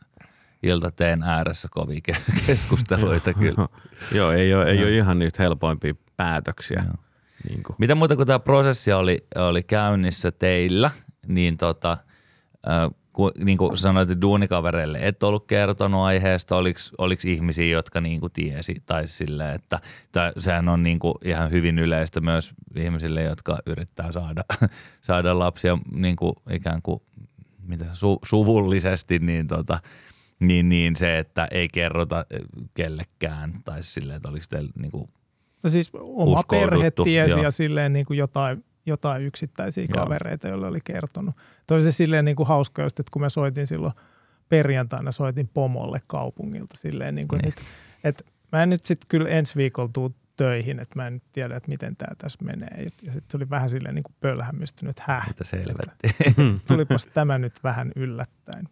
[0.62, 3.68] iltateen ääressä kovia ke- keskusteluita kyllä.
[4.18, 6.82] Joo, ei ole, ei ole ihan niitä helpoimpia päätöksiä.
[6.86, 6.94] Joo.
[7.48, 7.76] Niin kuin.
[7.78, 10.90] Mitä muuta kuin tämä prosessi oli, oli käynnissä teillä,
[11.26, 11.92] niin tota,
[12.68, 16.80] äh, ku, niin kuin sanoit, että duunikavereille et ollut kertonut aiheesta, oliko,
[17.26, 19.80] ihmisiä, jotka niin kuin tiesi, tai sille, että
[20.12, 24.44] tää, sehän on niin kuin ihan hyvin yleistä myös ihmisille, jotka yrittää saada,
[25.02, 27.02] saada lapsia niin kuin ikään kuin
[27.66, 29.80] mitä, su, suvullisesti, niin, tota,
[30.40, 32.40] niin, niin se, että ei kerrota eh,
[32.74, 35.08] kellekään, tai silleen, että oliko teillä niin kuin
[35.62, 40.04] No siis oma perhe tiesi ja silleen niin kuin jotain, jotain yksittäisiä Joo.
[40.04, 41.34] kavereita, joille oli kertonut.
[41.66, 43.92] Toi se silleen niin kuin hauska just, että kun mä soitin silloin
[44.48, 47.54] perjantaina, soitin pomolle kaupungilta silleen niin kuin Niin.
[48.04, 51.56] että mä en nyt sitten kyllä ensi viikolla tuu töihin, että mä en nyt tiedä,
[51.56, 52.82] että miten tämä tässä menee.
[52.82, 56.08] Ja, ja sitten se oli vähän silleen niin pölhämystynyt, että häh, Mitä selvätti.
[56.68, 58.68] tulipas tämä nyt vähän yllättäen.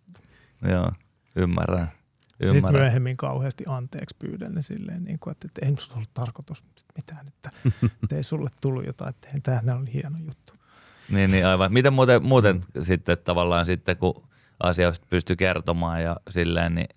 [0.68, 0.92] Joo,
[1.36, 1.88] ymmärrän.
[2.28, 2.82] Sitten ymmärrän.
[2.82, 6.84] myöhemmin kauheasti anteeksi pyydän ne silleen, niin kuin, että, että ei minusta ollut tarkoitus nyt
[6.96, 7.50] mitään, että,
[8.02, 10.54] että ei sulle tullut jotain, että tämähän on hieno juttu.
[11.10, 11.72] Niin, niin aivan.
[11.72, 14.28] Miten muuten, muuten sitten tavallaan sitten, kun
[14.62, 16.88] asioista pystyy kertomaan ja silleen, niin,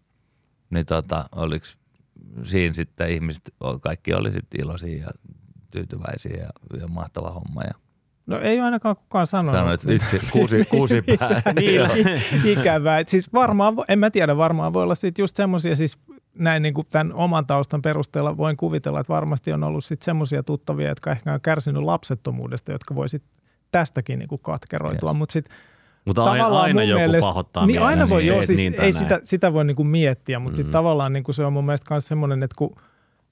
[0.70, 1.66] niin tota, oliko
[2.44, 5.10] siinä sitten ihmiset, kaikki oli sitten iloisia ja
[5.72, 7.64] tyytyväisiä ja, ja mahtava homma.
[7.64, 7.74] Ja
[8.28, 9.60] No ei ainakaan kukaan sanonut.
[9.60, 11.42] sanoin, että vitsi, kuusi, kuusi pää.
[11.60, 11.88] niin, Joo.
[12.44, 13.00] ikävää.
[13.00, 15.98] Et Siis varmaan, en mä tiedä, varmaan voi olla sitten just semmoisia, siis
[16.40, 20.44] näin niin kuin tämän oman taustan perusteella voin kuvitella, että varmasti on ollut sitten semmoisia
[20.44, 23.32] tuttavia, jotka ehkä on kärsinyt lapsettomuudesta, jotka voi sitten
[23.72, 25.10] tästäkin niin kuin katkeroitua.
[25.10, 25.18] Yes.
[25.18, 25.58] Mutta sitten
[26.06, 28.80] Mutta aina, tavallaan aina joku mielestä, pahoittaa niin aina voi, niin joo, siis niin ei
[28.80, 28.94] näin.
[28.94, 30.56] sitä, sitä voi niinku miettiä, mutta mm.
[30.56, 32.76] Sitten tavallaan niinku se on mun mielestä myös semmoinen, että kun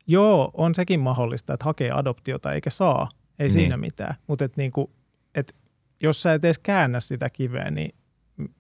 [0.08, 3.10] joo, on sekin mahdollista, että hakee adoptiota eikä saa,
[3.40, 3.52] ei Niin.
[3.52, 4.92] siinä mitään, mutta et niinku,
[5.36, 5.56] et
[6.04, 7.96] jos sä et edes käännä sitä kiveä, niin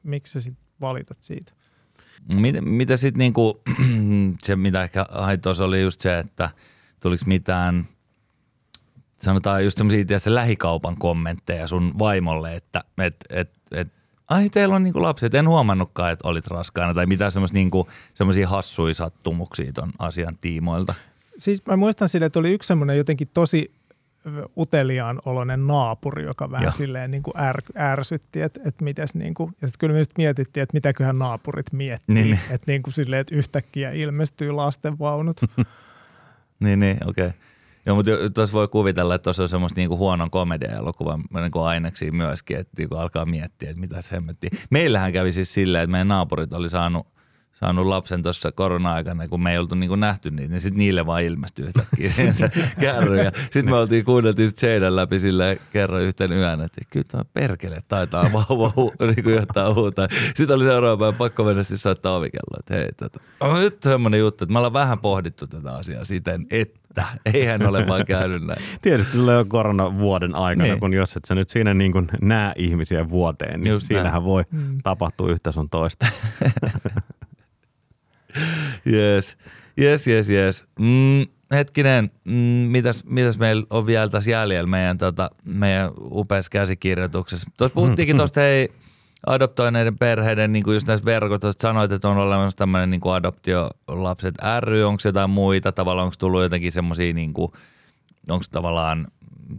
[0.03, 1.53] miksi sä sitten valitat siitä?
[2.36, 3.61] Mitä, mitä sitten niinku,
[4.43, 6.49] se mitä ehkä haitos oli just se, että
[6.99, 7.88] tuliko mitään,
[9.22, 13.51] sanotaan just semmoisia lähikaupan kommentteja sun vaimolle, että et, et, et,
[14.34, 18.47] ai teillä on niinku lapset, en huomannutkaan, että olit raskaana tai mitään semmoisia niinku, semmoisia
[18.47, 20.93] hassuja sattumuksia ton asian tiimoilta.
[21.38, 23.71] Siis mä muistan sille, että oli yksi semmoinen jotenkin tosi
[24.57, 26.71] uteliaan oloinen naapuri, joka vähän Joo.
[26.71, 30.11] Silleen niin kuin är, ärsytti, että, että mitäs niin kuin, ja sitten kyllä me just
[30.17, 32.55] mietittiin, että mitäköhän naapurit miettii, Niin, niin, niin.
[32.55, 35.41] että niin kuin silleen, että yhtäkkiä ilmestyy lastenvaunut.
[36.59, 37.27] Niin, niin, okei.
[37.27, 37.39] Okay.
[37.86, 42.57] Joo, mutta tuossa voi kuvitella, että tuossa on semmoista niinku huonon komedia-elokuvan niinku aineksia myöskin,
[42.57, 44.59] että niinku alkaa miettiä, että mitä se hemmettiin.
[44.69, 47.07] Meillähän kävi siis silleen, että meidän naapurit oli saanut,
[47.64, 51.24] saanut lapsen tuossa korona-aikana, kun me ei oltu niinku nähty niitä, niin sitten niille vaan
[51.24, 52.49] ilmestyi yhtäkkiä se
[52.80, 53.18] kärry.
[53.24, 57.22] Ja sitten me oltiin kuunneltiin sit seinän läpi sille kerran yhten yön, että kyllä tuo
[57.34, 60.07] perkele taitaa vauva hu, niinku jotain huutaa.
[60.36, 64.20] Sitten oli seuraava päivä pakko mennä siis soittaa ovikelloa, että hei, tota, on nyt semmoinen
[64.20, 68.61] juttu, että me ollaan vähän pohdittu tätä asiaa siten, että eihän ole vaan käynyt näin.
[68.82, 70.72] Tietysti tulee koronavuoden aikana, Niin.
[70.72, 70.80] niin.
[70.80, 74.24] kun jos et sä nyt siinä niin kuin näe ihmisiä vuoteen, niin Just siinähän näin.
[74.24, 74.78] voi Mm.
[74.84, 76.05] tapahtua yhtä sun toista.
[78.88, 79.38] Yes,
[79.81, 80.65] yes, yes, yes.
[80.79, 82.34] Mm, hetkinen, mm,
[82.71, 87.49] mitäs, mitäs meillä on vielä tässä jäljellä meidän, tota, meidän upeassa käsikirjoituksessa?
[87.57, 88.69] Tuossa puhuttiinkin tuosta hei,
[89.25, 94.36] adoptoineiden perheiden, niin kuin just näissä verkostoissa, sanoit, että on olemassa tämmöinen niin kuin adoptiolapset
[94.59, 97.34] ry, onko jotain muita, tavallaan onko tullut jotenkin semmoisia, niin
[98.29, 99.07] onko tavallaan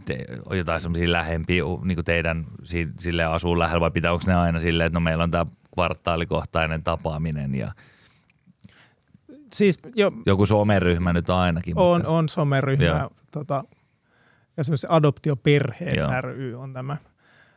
[0.05, 4.35] te, jotain semmoisia lähempiä, niin kuin teidän si, sille asuu lähellä vai pitää, onko ne
[4.35, 7.71] aina silleen, että no meillä on tämä kvartaalikohtainen tapaaminen ja
[9.55, 11.77] Siis jo, joku someryhmä nyt ainakin.
[11.77, 13.09] on, mutta, on someryhmä, Joo.
[13.31, 13.63] tota,
[14.57, 16.21] ja se on se Adoptioperheen Joo.
[16.21, 16.97] ry on tämä,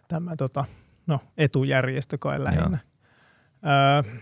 [0.09, 0.65] tämä tota,
[1.07, 2.79] no, etujärjestö kai lähinnä.
[3.67, 4.13] Öö,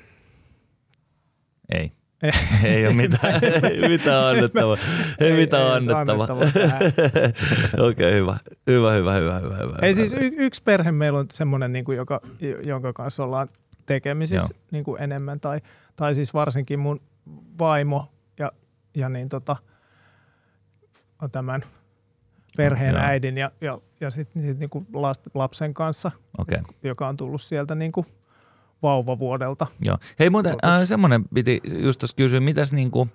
[1.69, 1.93] Ei.
[2.65, 4.77] ei ole mitään, ei mitään annettavaa.
[5.21, 6.27] Ei, ei mitään ei annettavaa.
[7.79, 8.37] Okei, okay, hyvä.
[8.67, 9.57] Hyvä, hyvä, hyvä, hyvä.
[9.57, 12.21] hyvä ei hyvä, siis y- yksi perhe meillä on semmoinen, niin kuin, joka,
[12.65, 13.49] jonka kanssa ollaan
[13.87, 15.41] tekemisissä niin kuin enemmän.
[15.41, 15.61] Tai,
[15.97, 17.01] tai siis varsinkin mun
[17.59, 18.53] vaimo ja,
[18.95, 19.57] ja niin tota,
[21.33, 21.63] tämän
[22.57, 24.71] perheen no, äidin ja, ja, ja sitten sit niin
[25.35, 26.59] lapsen kanssa, okay.
[26.83, 28.07] joka on tullut sieltä niin kuin
[28.83, 29.67] vauvavuodelta.
[29.81, 29.99] Joo.
[30.19, 33.13] Hei muuten äh, semmoinen piti just tuossa kysyä, mitäs niin kuin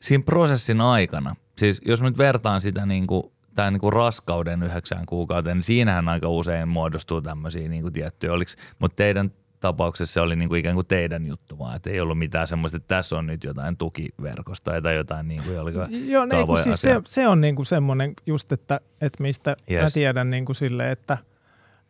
[0.00, 3.22] siinä prosessin aikana, siis jos nyt vertaan sitä niin kuin,
[3.54, 8.32] tämän niin kuin raskauden yhdeksään kuukauteen, niin siinähän aika usein muodostuu tämmöisiä niin kuin tiettyjä,
[8.32, 12.00] oliks, mutta teidän tapauksessa se oli niin kuin ikään kuin teidän juttu vaan, että ei
[12.00, 16.24] ollut mitään semmoista, että tässä on nyt jotain tukiverkosta tai jotain niin kuin, oliko Joo,
[16.24, 19.82] ne, no siis se, se, on niin kuin semmoinen just, että, että mistä yes.
[19.82, 21.18] mä tiedän niin kuin sille, että,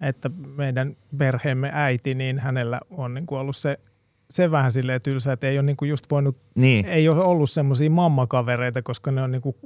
[0.00, 3.78] että meidän perheemme äiti, niin hänellä on niin kuin ollut se
[4.30, 6.86] se vähän silleen tylsä, että ei ole niinku just voinut, niin.
[6.86, 9.56] ei ole ollut semmoisia mammakavereita, koska ne on niinku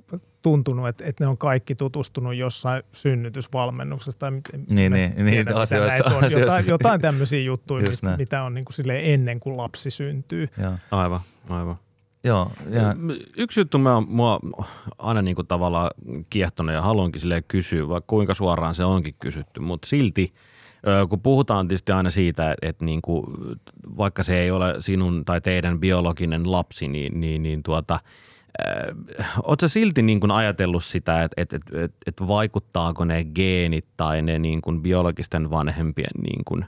[0.43, 4.31] tuntunut, että, että ne on kaikki tutustunut jossain synnytysvalmennuksessa tai
[4.69, 6.25] niin, niin, niin, asioissa, on.
[6.25, 6.39] Asioissa.
[6.41, 10.49] Jotain, jotain tämmöisiä juttuja, mit, mitä on niinku silleen ennen kuin lapsi syntyy.
[10.59, 10.79] Ja.
[10.91, 11.77] Aivan, aivan.
[12.25, 12.97] Joo, ja...
[13.37, 14.41] Yksi juttu mä, mua
[14.99, 15.91] aina niin kuin tavallaan
[16.31, 20.33] kiehtonut ja haluankin sille kysyä, vaikka kuinka suoraan se onkin kysytty, mutta silti–
[21.09, 23.27] kun puhutaan tietysti aina siitä, että niin kuin,
[23.97, 28.01] vaikka se ei ole sinun tai teidän biologinen lapsi, niin, niin, niin tuota,
[29.43, 34.39] Oletko silti niin kuin ajatellut sitä, että, että, että, että vaikuttaako ne geenit tai ne
[34.39, 36.65] niin kuin biologisten vanhempien niin kuin,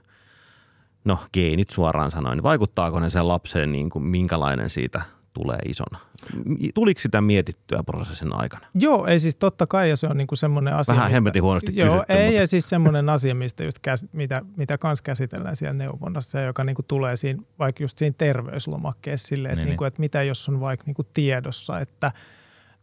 [1.05, 5.03] no geenit suoraan sanoen, vaikuttaako ne sen lapseen niin kuin, minkälainen siitä
[5.37, 5.99] tulee isona.
[6.75, 8.67] Tuliko sitä mietittyä prosessin aikana?
[8.75, 10.95] Joo, ei siis totta kai, ja se on niinku semmoinen asia.
[10.95, 12.41] Vähän hemmetin huonosti Joo, kysytty, ei, mutta...
[12.41, 16.83] ja siis semmoinen asia, mistä just käs, mitä, mitä kans käsitellään siellä neuvonnassa, joka niinku
[16.83, 19.89] tulee siinä, vaikka just siinä terveyslomakkeessa silleen, että, niin, niinku, niin.
[19.89, 22.13] että mitä jos on vaikka niinku tiedossa, että,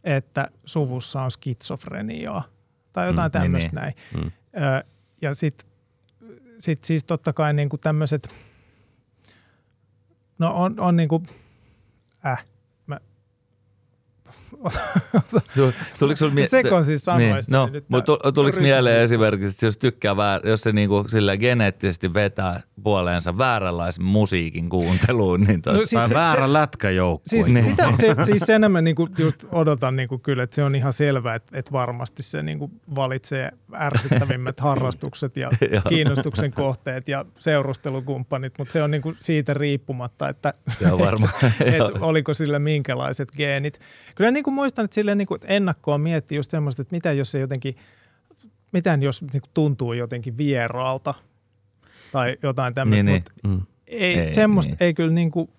[0.04, 2.44] että suvussa on skitsofreniaa
[2.92, 3.94] tai jotain mm, tämmöistä niin, näin.
[4.14, 4.30] Mm.
[4.62, 4.84] Ö,
[5.22, 5.68] ja sitten
[6.58, 8.28] sit siis totta kai niinku tämmöiset,
[10.38, 11.22] no on, on niinku–
[12.24, 12.53] äh, mä...
[15.98, 17.56] Tuliko mie- Sekon siis sanoista.
[17.56, 21.36] Niin, no, nyt mutta tuliko mieleen esimerkiksi, että jos tykkää väär, jos se niinku sillä
[21.36, 27.28] geneettisesti vetää puoleensa vääränlaisen musiikin kuunteluun, niin to, no, siis se, väärä se, lätkäjoukku.
[27.28, 27.64] Siis, niin.
[27.64, 31.34] sitä, se, siis sen mä niinku just odotan niinku kyllä, että se on ihan selvä,
[31.34, 35.50] että, että varmasti se niinku valitsee ärsyttävimmät harrastukset ja
[35.88, 41.28] kiinnostuksen kohteet ja seurustelukumppanit, mutta se on niinku siitä riippumatta, että, se on varma.
[41.64, 43.78] että oliko sillä minkälaiset geenit.
[44.14, 47.30] Kyllä niin kuin muistan, että silleen niin kuin ennakkoon miettii just semmoista, että mitä jos
[47.30, 47.76] se jotenkin,
[48.72, 51.14] mitä jos niin kuin tuntuu jotenkin vieraalta
[52.12, 53.56] tai jotain tämmöistä, niin, mutta niin.
[53.56, 53.62] Mm.
[53.86, 54.82] Ei, ei, semmoista niin.
[54.82, 55.50] ei kyllä niin kuin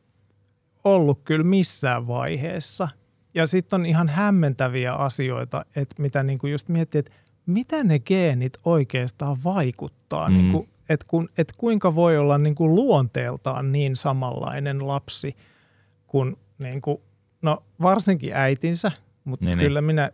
[0.84, 2.88] ollut kyllä missään vaiheessa.
[3.34, 7.12] Ja sitten on ihan hämmentäviä asioita, että mitä niin kuin just miettii, että
[7.46, 10.30] mitä ne geenit oikeastaan vaikuttaa.
[10.30, 10.34] Mm.
[10.34, 15.36] Niin kuin, että, kun, että kuinka voi olla niin kuin luonteeltaan niin samanlainen lapsi
[16.08, 16.98] kuin, niin kuin
[17.46, 18.91] no varsinkin äitinsä,
[19.26, 19.68] mutta niin, niin.
[19.68, 19.86] kyllä niin.
[19.86, 20.12] minä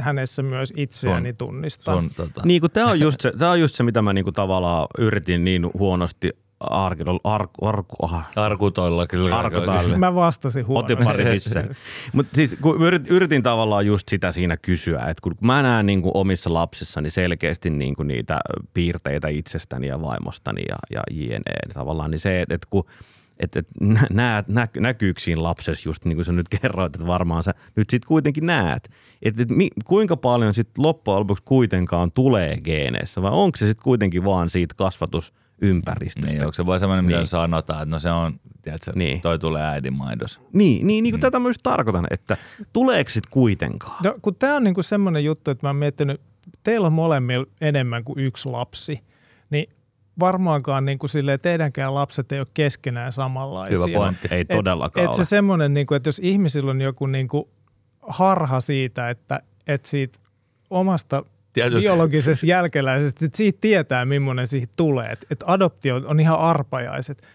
[0.00, 1.94] hänessä myös itseäni sun, tunnistan.
[1.94, 2.40] Sun, tota.
[2.44, 4.86] Niin kuin tämä on just se, tämä on just se mitä mä niin kuin tavallaan
[4.98, 6.30] yritin niin huonosti
[6.60, 8.28] arkilla, arku, arku, ah.
[8.36, 9.38] arkutoilla kyllä.
[9.38, 9.98] Arkutoilla.
[9.98, 10.92] Mä vastasin huonosti.
[10.92, 11.24] Otin pari
[12.12, 16.02] Mutta siis kun yritin, yritin tavallaan just sitä siinä kysyä, että kun mä näen niin
[16.02, 18.40] kuin omissa lapsissani selkeästi niin kuin niitä
[18.74, 21.74] piirteitä itsestäni ja vaimostani ja, ja jne.
[21.74, 22.84] Tavallaan niin se, että kun–
[23.44, 23.66] että et,
[24.10, 27.90] näet, nä, näkyykö siinä lapsessa just niin kuin sä nyt kerroit, että varmaan sä nyt
[27.90, 28.90] sitten kuitenkin näet.
[29.22, 33.84] Että et, mi, kuinka paljon sitten loppujen lopuksi kuitenkaan tulee geeneissä vai onko se sitten
[33.84, 36.30] kuitenkin vaan siitä kasvatusympäristöstä?
[36.30, 37.26] Niin, onko se vaan sellainen, mitä niin.
[37.26, 39.20] sanotaan, että no se on, tiedätkö, niin.
[39.20, 40.40] toi tulee äidin maidos.
[40.52, 41.22] Niin, niin, niin kuin mm.
[41.22, 42.36] tätä myös tarkoitan, että
[42.72, 43.96] tuleeko sitten kuitenkaan?
[44.04, 46.20] No kun tämä on niin kuin semmoinen juttu, että mä oon miettinyt,
[46.62, 49.00] teillä on molemmilla enemmän kuin yksi lapsi,
[50.20, 53.78] varmaankaan niin kuin silleen, teidänkään lapset ei ole keskenään samanlaisia.
[53.78, 57.06] Hyvä pointti, ei todellakaan et, et se semmoinen, niin kuin, että jos ihmisillä on joku
[57.06, 57.44] niin kuin
[58.02, 60.18] harha siitä, että, että siitä
[60.70, 61.80] omasta Tietysti.
[61.80, 65.06] biologisesta jälkeläisestä, että siitä tietää, millainen siitä tulee.
[65.06, 67.28] Että, että adoptio on ihan arpajaiset.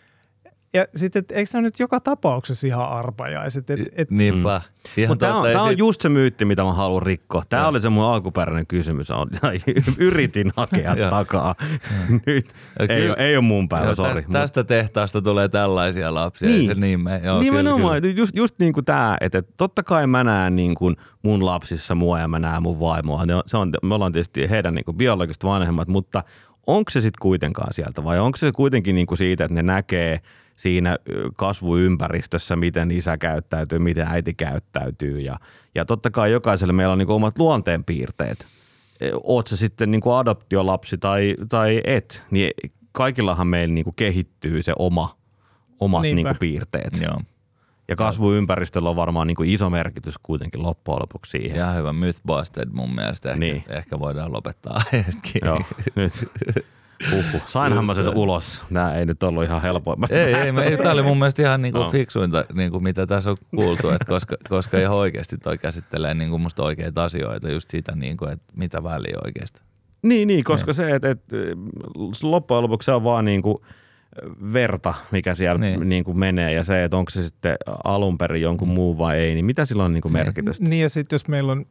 [0.73, 3.69] Ja sitten, et, eikö se ole nyt joka tapauksessa ihan arpajaiset?
[3.69, 4.61] Et, et, Niinpä.
[4.97, 5.07] Mm.
[5.07, 7.43] Mutta tämä on, tämä on just se myytti, mitä mä haluan rikkoa.
[7.49, 7.67] Tämä ja.
[7.67, 9.07] oli se mun alkuperäinen kysymys.
[9.97, 11.55] Yritin hakea takaa.
[12.25, 12.53] Nyt
[12.89, 14.13] ei, ole, ei ole mun päivä, sori.
[14.13, 16.49] Tästä, tästä tehtaasta tulee tällaisia lapsia.
[16.49, 16.65] Niin.
[16.65, 18.01] Se niin me, joo, Nimenomaan.
[18.01, 18.19] Kyllä, kyllä.
[18.19, 22.19] Just, just niin kuin tämä, että totta kai mä näen niin kuin mun lapsissa mua
[22.19, 23.23] ja mä näen mun vaimoa.
[23.47, 26.23] Se on, me ollaan tietysti heidän niin kuin biologiset vanhemmat, mutta
[26.67, 30.19] onko se sitten kuitenkaan sieltä vai onko se kuitenkin niin kuin siitä, että ne näkee–
[30.59, 30.97] siinä
[31.35, 35.19] kasvuympäristössä, miten isä käyttäytyy, miten äiti käyttäytyy.
[35.19, 35.39] Ja,
[35.75, 38.47] ja totta kai jokaiselle meillä on niin omat luonteenpiirteet.
[39.01, 42.51] E, Oot se sitten niin kuin adoptiolapsi tai, tai et, niin
[42.91, 45.17] kaikillahan meillä niin kuin kehittyy se oma,
[45.79, 46.15] omat Niinpä.
[46.15, 47.01] niin kuin piirteet.
[47.01, 47.21] Joo.
[47.87, 51.57] Ja kasvuympäristöllä on varmaan niin kuin iso merkitys kuitenkin loppujen lopuksi siihen.
[51.57, 53.29] Ihan hyvä Mythbusted mun mielestä.
[53.29, 53.63] Ehkä, Niin.
[53.69, 55.39] ehkä voidaan lopettaa hetki.
[55.45, 55.61] Joo,
[55.95, 56.11] nyt.
[57.13, 57.41] Uhuh.
[57.47, 58.61] Sainhan mä sitä ulos.
[58.69, 60.15] Nämä ei nyt ollut ihan helpoimmasta.
[60.15, 61.91] Ei, ei, me, tämä oli mun mielestä ihan niinku No.
[61.91, 66.63] fiksuinta, niinku mitä tässä on kuultu, että koska, koska ihan oikeasti toi käsittelee niinku musta
[66.63, 69.61] oikeita asioita, just sitä, niinku, että mitä väliä oikeasti.
[70.01, 71.35] Niin, niin koska se, että, että
[72.23, 73.57] loppujen lopuksi se on vaan niin kuin
[74.53, 75.79] verta, mikä siellä Niin.
[75.79, 75.89] niin.
[75.89, 79.35] Niin kuin menee ja se, että onko se sitten alun perin jonkun muun vai ei,
[79.35, 80.65] niin mitä sillä on niin kuin merkitystä?
[80.65, 81.65] Niin ja sitten jos meillä on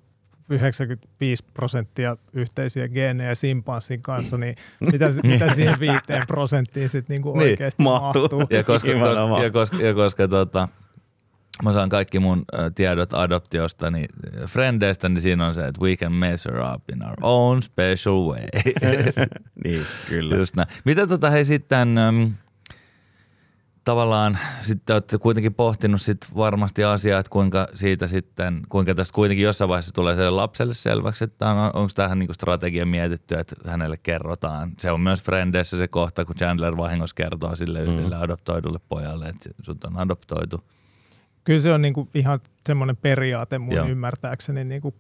[0.48, 4.56] 95 prosenttia yhteisiä geenejä simpanssin kanssa, niin
[4.92, 8.22] mitä, mitä siihen viiteen prosenttiin sitten niinku Niin, oikeasti mahtuu.
[8.22, 8.44] mahtuu?
[8.50, 10.68] Ja koska, koska, ja koska, ja koska tota,
[11.62, 12.44] mä saan kaikki mun
[12.74, 14.08] tiedot adoptiosta, niin
[14.46, 18.46] frendeistä, niin siinä on se, että we can measure up in our own special way.
[19.64, 20.36] niin, kyllä.
[20.36, 20.68] Just näin.
[20.84, 22.32] Mitä tota hei sitten, äm,
[23.88, 29.44] tavallaan sitten olette kuitenkin pohtinut sit varmasti asiaa, että kuinka siitä sitten, kuinka tästä kuitenkin
[29.44, 33.96] jossain vaiheessa tulee sille lapselle selväksi, että on, onko tähän niinku strategia mietitty, että hänelle
[33.96, 34.72] kerrotaan.
[34.78, 38.22] Se on myös Frendeissä se kohta, kun Chandler vahingossa kertoo sille yhdelle mm.
[38.22, 40.64] adoptoidulle pojalle, että sut on adoptoitu.
[41.44, 43.86] Kyllä se on niinku ihan semmoinen periaate mun Joo.
[43.86, 44.94] ymmärtääkseni, niinku,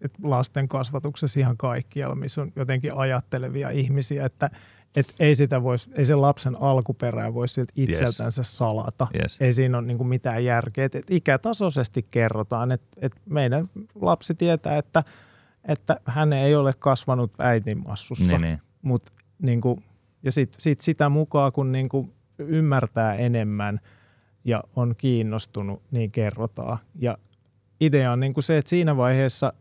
[0.00, 4.50] että lasten kasvatuksessa ihan kaikkialla, missä on jotenkin ajattelevia ihmisiä, että
[4.96, 9.06] et ei, sitä vois, ei sen lapsen alkuperää voi siltä itseltänsä salata.
[9.22, 9.36] Yes.
[9.40, 10.84] Ei siinä ole niinku mitään järkeä.
[10.84, 15.04] Et, et ikätasoisesti kerrotaan, että et meidän lapsi tietää, että,
[15.64, 18.24] että hän ei ole kasvanut äitin massussa.
[18.24, 18.58] Niin, niin.
[18.82, 19.02] Mut,
[19.42, 19.82] niinku,
[20.22, 23.80] ja sitten sit sitä mukaan, kun niinku ymmärtää enemmän
[24.44, 26.78] ja on kiinnostunut, niin kerrotaan.
[26.94, 27.18] Ja
[27.80, 29.52] idea on niinku se, että siinä vaiheessa,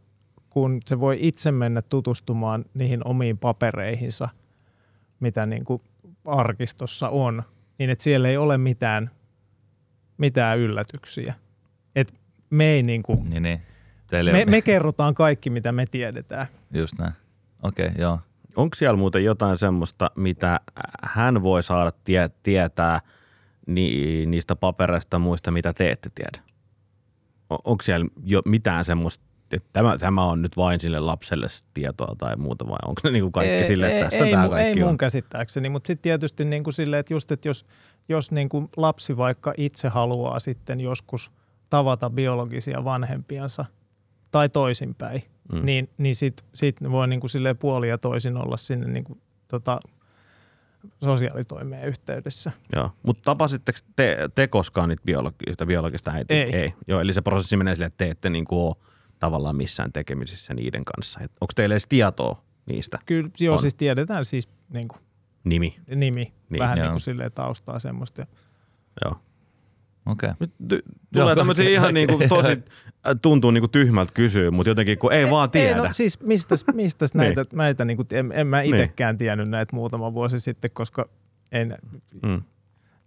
[0.49, 4.29] kun se voi itse mennä tutustumaan niihin omiin papereihinsa,
[5.19, 5.81] mitä niinku
[6.25, 7.43] arkistossa on,
[7.77, 9.11] niin että siellä ei ole mitään,
[10.17, 11.33] mitään yllätyksiä.
[11.95, 12.13] Et
[12.49, 13.61] me, ei niinku, niin, niin.
[14.07, 16.47] Teille me, on, me kerrotaan kaikki, mitä me tiedetään.
[16.73, 17.13] just näin.
[17.63, 18.19] Okei, okay, joo.
[18.55, 20.59] Onko siellä muuten jotain semmoista, mitä
[21.03, 22.99] hän voi saada tie- tietää
[23.67, 26.39] ni- niistä papereista muista, mitä te ette tiedä?
[27.49, 29.25] O- onko siellä jo mitään semmoista,
[29.55, 33.31] että tämä, tämä on nyt vain sille lapselle tietoa tai muuta vai onko ne niinku
[33.31, 34.97] kaikki ei, sille, että ei, tässä ei, tämä mu- kaikki ei mun on?
[34.97, 37.65] käsittääkseni, mutta sitten tietysti niin kuin silleen, että just, että jos,
[38.09, 41.31] jos niin kuin lapsi vaikka itse haluaa sitten joskus
[41.69, 43.65] tavata biologisia vanhempiansa
[44.31, 45.65] tai toisinpäin, Mm.
[45.65, 49.21] niin, niin sitten sit voi niin kuin silleen puoli ja toisin olla sinne niin kuin,
[49.47, 49.79] tota,
[51.03, 52.51] sosiaalitoimeen yhteydessä.
[52.75, 52.91] Joo.
[53.03, 56.43] Mutta tapasitteko te, te koskaan niitä biologista, biologista äitiä?
[56.43, 56.55] Ei.
[56.55, 56.73] ei.
[56.87, 58.75] Joo, eli se prosessi menee silleen, että te ette niinku ole
[59.25, 61.19] tavallaan missään tekemisissä niiden kanssa.
[61.19, 62.99] Onko teillä edes tietoa niistä?
[63.05, 63.59] Kyllä, joo, On.
[63.59, 64.99] siis tiedetään siis niin kuin,
[65.43, 65.75] Nimi.
[65.87, 66.85] nimi, Niin, niin, vähän joo.
[66.85, 68.25] niin kuin silleen taustaa semmoista.
[69.05, 69.15] Joo.
[70.05, 70.29] Okei.
[70.39, 70.75] Nyt ty-
[71.13, 72.61] Joo, tulee tämmöisiä ihan niinku tosi, äh,
[73.21, 75.69] tuntuu niinku tyhmältä kysyä, mutta jotenkin kun ei vaan tiedä.
[75.69, 77.19] Ei, no, siis mistäs, mistäs Niin.
[77.35, 81.09] näitä, näitä niin kuin, en, en mä itsekään tiennyt näitä muutama vuosi sitten, koska
[81.51, 81.65] ei,
[82.23, 82.41] mm.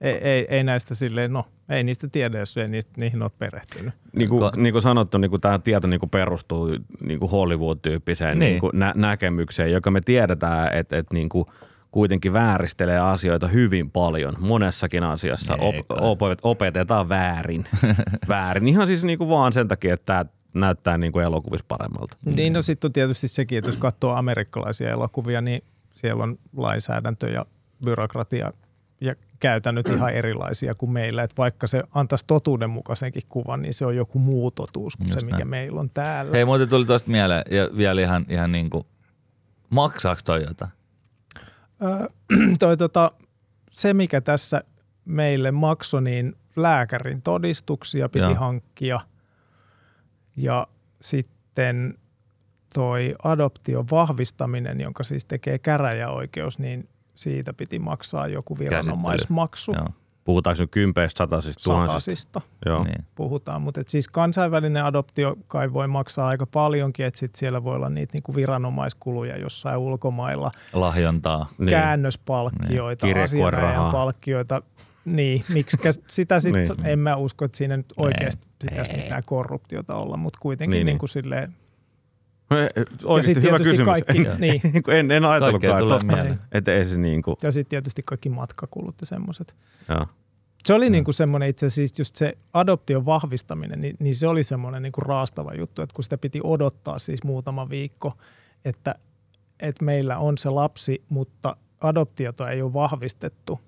[0.00, 3.94] Ei, ei, ei näistä silleen, no ei niistä tiedä, jos ei niistä, niihin ole perehtynyt.
[4.16, 6.68] Niin kuin, niin kuin sanottu, niin kuin tämä tieto niin kuin perustuu
[7.00, 8.52] niin kuin Hollywood-tyyppiseen Niin.
[8.52, 8.60] niin.
[8.62, 11.44] Niin nä- näkemykseen, joka me tiedetään, että, että niin kuin
[11.90, 14.34] kuitenkin vääristelee asioita hyvin paljon.
[14.38, 17.64] Monessakin asiassa op- op- opetetaan väärin.
[18.28, 18.68] väärin.
[18.68, 20.24] Ihan siis niin kuin vaan sen takia, että tämä
[20.54, 22.16] näyttää niin kuin elokuvissa paremmalta.
[22.26, 22.32] Mm.
[22.36, 27.30] Niin no sitten on tietysti sekin, että jos katsoo amerikkalaisia elokuvia, niin siellä on lainsäädäntö
[27.30, 27.46] ja
[27.84, 28.52] byrokratia
[29.00, 31.22] ja käytännöt ihan erilaisia kuin meillä.
[31.22, 35.26] Että vaikka se antaisi totuudenmukaisenkin kuvan, niin se on joku muu totuus kuin Just se,
[35.26, 35.48] mikä näin.
[35.48, 36.32] meillä on täällä.
[36.32, 38.86] Hei, muuten tuli tuosta mieleen, ja vielä ihan, ihan niin kuin,
[39.70, 40.70] maksaako toi jotain?
[41.82, 42.06] Öö,
[42.58, 43.10] toi, tota,
[43.70, 44.62] se, mikä tässä
[45.04, 48.34] meille maksoi, niin lääkärin todistuksia piti Joo.
[48.34, 49.00] hankkia.
[50.36, 50.66] Ja
[51.00, 51.98] sitten
[52.74, 56.88] toi adoption vahvistaminen, jonka siis tekee käräjäoikeus, niin
[57.18, 59.88] siitä piti maksaa joku viranomaismaksu Joo.
[60.24, 62.00] Puhutaanko nyt kympeistä, satasista, tuhansista?
[62.00, 62.84] satasista Joo.
[62.84, 63.04] Niin.
[63.14, 63.62] puhutaan.
[63.62, 68.12] Mutta siis kansainvälinen adoptio kai voi maksaa aika paljonkin, että sit siellä voi olla niitä
[68.14, 71.46] niinku viranomaiskuluja jossain ulkomailla– Lahjontaa.
[71.58, 71.70] Niin.
[71.70, 73.18] käännöspalkkioita, Niin.
[73.18, 74.62] asianajan palkkioita.
[75.04, 75.76] Niin, miksi
[76.08, 76.86] sitä sitten, Niin.
[76.86, 80.86] en mä usko, että siinä nyt oikeasti pitäisi mitään korruptiota olla, mutta kuitenkin Niin, niin,
[80.86, 80.92] niin.
[80.92, 81.52] niin kuin silleen,
[83.04, 83.86] Oikeasti sit hyvä tietysti kysymys.
[83.86, 84.60] kaikki- en, niin.
[84.88, 86.40] en, en ajatellutkaan, että, mieleen.
[86.52, 89.56] että ei se niin kuin, ja sitten tietysti kaikki matkakulut ja semmoiset.
[89.88, 90.06] joo.
[90.64, 94.44] Se oli niin kuin semmoinen itse asiassa just se adoption vahvistaminen, niin, niin se oli
[94.44, 98.12] semmoinen niin kuin raastava juttu, että kun sitä piti odottaa siis muutama viikko,
[98.64, 98.94] että,
[99.60, 103.60] että meillä on se lapsi, mutta adoptiota ei ole vahvistettu,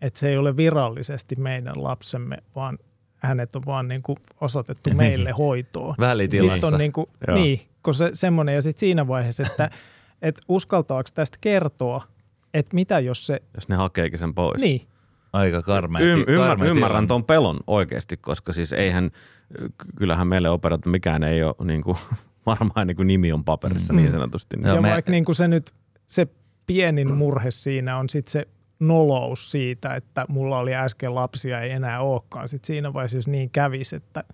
[0.00, 2.78] että se ei ole virallisesti meidän lapsemme, vaan
[3.18, 5.94] hänet on vaan niin kuin osoitettu meille hoitoon.
[6.00, 6.56] Välitilassa.
[6.56, 7.36] Sitten on niin, kuin, Joo.
[7.36, 9.70] niin kun se semmoinen ja sitten siinä vaiheessa, että,
[10.22, 12.02] että uskaltaako tästä kertoa,
[12.54, 14.60] että mitä jos se, Jos ne hakeekin sen pois.
[14.60, 14.80] niin,
[15.32, 16.02] Aika karmea.
[16.02, 19.10] Ym, ymmär, ymmärrän ton pelon oikeasti, koska siis eihän,
[19.96, 21.96] kyllähän meille operaatio mikään ei ole niin kuin,
[22.46, 23.96] varmaan niin kuin nimi on paperissa Mm.
[23.96, 24.56] niin sanotusti.
[24.56, 24.66] Niin.
[24.66, 25.70] Joo, ja me- vaikka niin kuin se nyt,
[26.06, 26.26] se
[26.66, 28.48] pienin murhe siinä on sitten se
[28.78, 32.48] nolous siitä, että mulla oli äsken lapsia, ei enää olekaan.
[32.48, 34.24] Sitten siinä vaiheessa, jos niin kävisi, että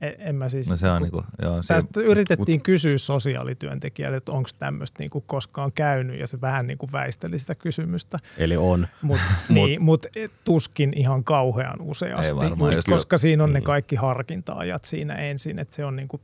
[0.00, 0.68] en, en mä siis...
[0.68, 5.72] No se on niinku, joo, se, Tästä yritettiin kysyä sosiaalityöntekijältä, että onko tämmöistä niinku koskaan
[5.72, 8.18] käynyt, ja se vähän niinku väisteli sitä kysymystä.
[8.36, 8.88] Eli on.
[9.02, 10.06] Mutta niin, mut
[10.44, 13.64] tuskin ihan kauhean useasti, Ei varmaan, just koska siinä on ne Niin.
[13.64, 16.20] kaikki harkinta-ajat siinä ensin, että se on niinku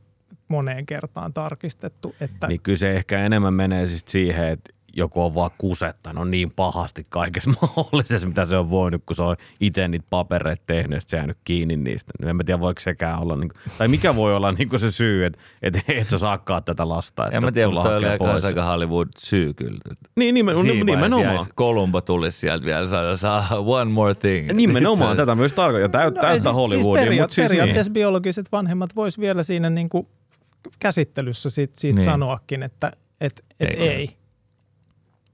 [0.47, 2.15] moneen kertaan tarkistettu.
[2.21, 6.51] Että, Niin kyllä se ehkä enemmän menee siis siihen, että joku on vaan kusettanut niin
[6.51, 11.01] pahasti kaikessa mahdollisessa, mitä se on voinut, kun se on itse niitä papereita tehnyt ja
[11.01, 12.11] sit se jäänyt kiinni niistä.
[12.25, 14.91] En mä tiedä, voiko sekään olla, niin kuin, tai mikä voi olla niin kuin se
[14.91, 17.25] syy, että, että et sä saakaan tätä lasta.
[17.25, 18.07] Että en mä tiedä, mutta toi oli
[18.43, 19.79] aika, Hollywood syy kyllä.
[20.15, 21.35] Niin, nimen, Siinä vaiheessa nimenomaan.
[21.35, 24.51] jäisi- Columbo tulisi sieltä vielä, saa, saa one more thing.
[24.53, 26.01] Nimenomaan, tätä myös tarkoittaa.
[26.01, 29.43] Ja täyt, No täyttä siis- Hollywoodia, siis peria- mutta siis periaatteessa biologiset vanhemmat vois vielä
[29.43, 30.09] siinä niinku
[30.79, 31.95] käsittelyssä siitä, siitä Niin.
[31.95, 32.11] niin.
[32.11, 32.91] sanoakin, että
[33.21, 33.89] et, et Ei.
[33.89, 34.09] ei.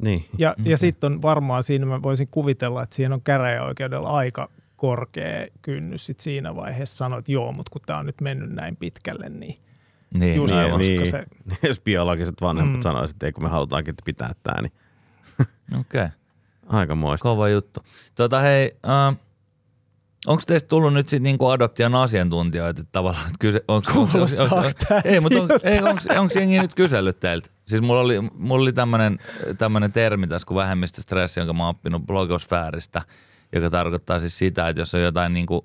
[0.03, 0.25] Niin.
[0.37, 5.47] Ja, ja sitten on varmaan siinä, mä voisin kuvitella, että siinä on käräjäoikeudella aika korkea
[5.61, 9.29] kynnys sit siinä vaiheessa sanoa, että joo, mutta kun tämä on nyt mennyt näin pitkälle,
[9.29, 9.57] niin
[10.13, 11.07] Niin, just koska niin.
[11.07, 11.25] se-
[11.67, 12.81] Jos biologiset vanhemmat Mm.
[12.81, 14.71] sanoisivat, että ei kun me halutaankin että pitää tämä, niin
[15.79, 16.09] Okei, okay.
[16.67, 17.23] aika moista.
[17.23, 17.79] kova juttu.
[18.15, 18.71] Tota hei,
[19.09, 19.15] äh,
[20.27, 24.61] onko teistä tullut nyt sitten niinku adoption asiantuntijoita, että tavallaan, että kyse, onko, onko, Kuulostaako
[24.87, 25.49] tää ei, mutta on,
[26.19, 27.49] onko jengi nyt kysellyt teiltä?
[27.67, 29.19] Siis mulla oli, mulla oli tämmönen,
[29.57, 33.01] tämmönen termi tässä kuin vähemmistöstressi, jonka mä oon oppinut blogosfääristä,
[33.53, 35.61] joka tarkoittaa siis sitä, että jos on jotain niinku,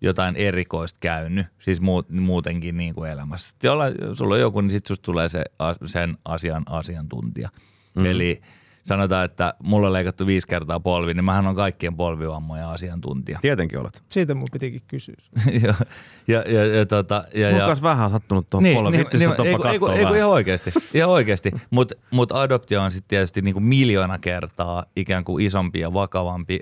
[0.00, 3.54] jotain erikoista käynyt, siis muut, muutenkin niin kuin elämässä.
[3.62, 3.84] Jolla,
[4.14, 7.48] sulla on joku, niin sitten tulee se, a- sen asian asiantuntija.
[7.94, 8.06] Mm.
[8.06, 8.40] Eli
[8.82, 13.38] sanotaan, että mulla on leikattu viisi kertaa polvi, niin mähän on kaikkien polvivammojen asiantuntija.
[13.42, 14.02] Tietenkin olet.
[14.08, 15.14] siitä mun pitikin kysyä.
[15.66, 15.74] ja,
[16.28, 18.96] ja, ja, ja, tota, ja, Mulla ja, on myös vähän sattunut tuohon niin, polvi.
[18.96, 21.50] Niin, niin, niin, ei, ei, ei, kun ihan oikeasti, ihan oikeasti.
[21.70, 26.58] Mutta mut adoptio on sitten tietysti niinku miljoona kertaa ikään kuin isompi ja vakavampi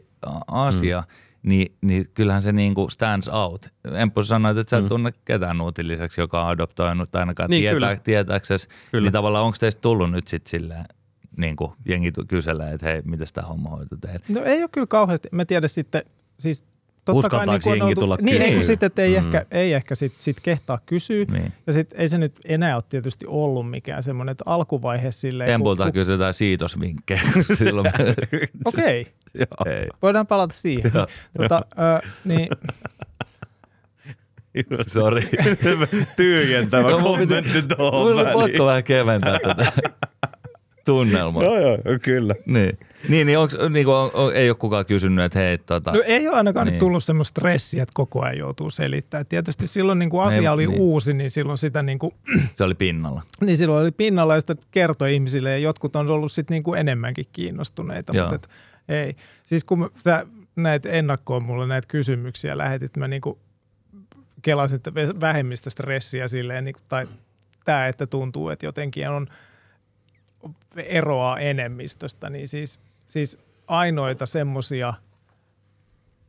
[0.46, 1.48] asia, mm.
[1.48, 3.68] niin, niin kyllähän se niinku stands out.
[3.92, 4.88] Emppu sanoit, että sä et Mm.
[4.88, 8.68] tunne ketään nuutin lisäksi, joka on adoptoinut ainakaan Niin, niin, tietää, tietääksesi.
[8.92, 10.84] Niin tavallaan onko teistä tullut nyt sitten silleen,
[11.36, 14.20] niin kuin jengi kyselee, että hei, miten tämä homma hoituu teille?
[14.34, 15.28] No ei ole kyllä kauheasti.
[15.32, 16.02] Mä tiedän sitten,
[16.38, 16.64] siis
[17.04, 18.66] totta kai niin jengi tulla niin, ei, kun kysyä?
[18.74, 19.26] sit, että ei, Mm.
[19.26, 21.24] ehkä, ei ehkä sit, sit kehtaa kysyä.
[21.32, 21.52] Niin.
[21.66, 25.50] Ja sit ei se nyt enää ole tietysti ollut mikään semmoinen, että alkuvaiheessa silleen...
[25.50, 27.20] Empulta kun- kysytään siitosvinkkejä.
[28.64, 29.06] Okei,
[29.60, 30.92] okay, voidaan palata siihen.
[30.94, 31.06] Joo.
[31.38, 31.62] tota,
[32.04, 32.48] ö, niin,
[34.92, 35.28] Sori.
[36.16, 38.50] Tyhjentävä No, kommentti tuohon Mulla on väliin.
[38.50, 39.72] pakko vähän keventää tätä
[40.94, 41.42] tunnelmaa.
[41.44, 42.34] Joo, joo, kyllä.
[42.46, 42.78] Niin,
[43.08, 46.28] niin, niin, onks, niin on, on, ei ole kukaan kysynyt, että hei, tota, no ei
[46.28, 46.78] ole ainakaan Niin.
[46.78, 49.26] tullut semmoista stressiä, että koko ajan joutuu selittämään.
[49.26, 50.80] Tietysti silloin niin kuin asia Ei, oli niin.
[50.80, 52.14] uusi, niin silloin sitä niin kuin,
[52.54, 53.22] se oli pinnalla.
[53.40, 56.80] niin silloin oli pinnalla ja sitä kertoi ihmisille ja jotkut on ollut sitten niin kuin
[56.80, 58.24] enemmänkin kiinnostuneita, Joo.
[58.30, 58.48] mutta et,
[58.88, 59.16] ei.
[59.44, 60.26] Siis kun sä
[60.56, 63.38] näitä ennakkoon mulle näitä kysymyksiä lähetit, mä niin kuin
[64.42, 67.06] kelasin että vä- vähemmistöstressiä silleen, niin kuin, tai
[67.64, 69.26] tämä, että tuntuu, että jotenkin on
[70.76, 74.94] eroaa enemmistöstä, niin siis, siis ainoita semmosia,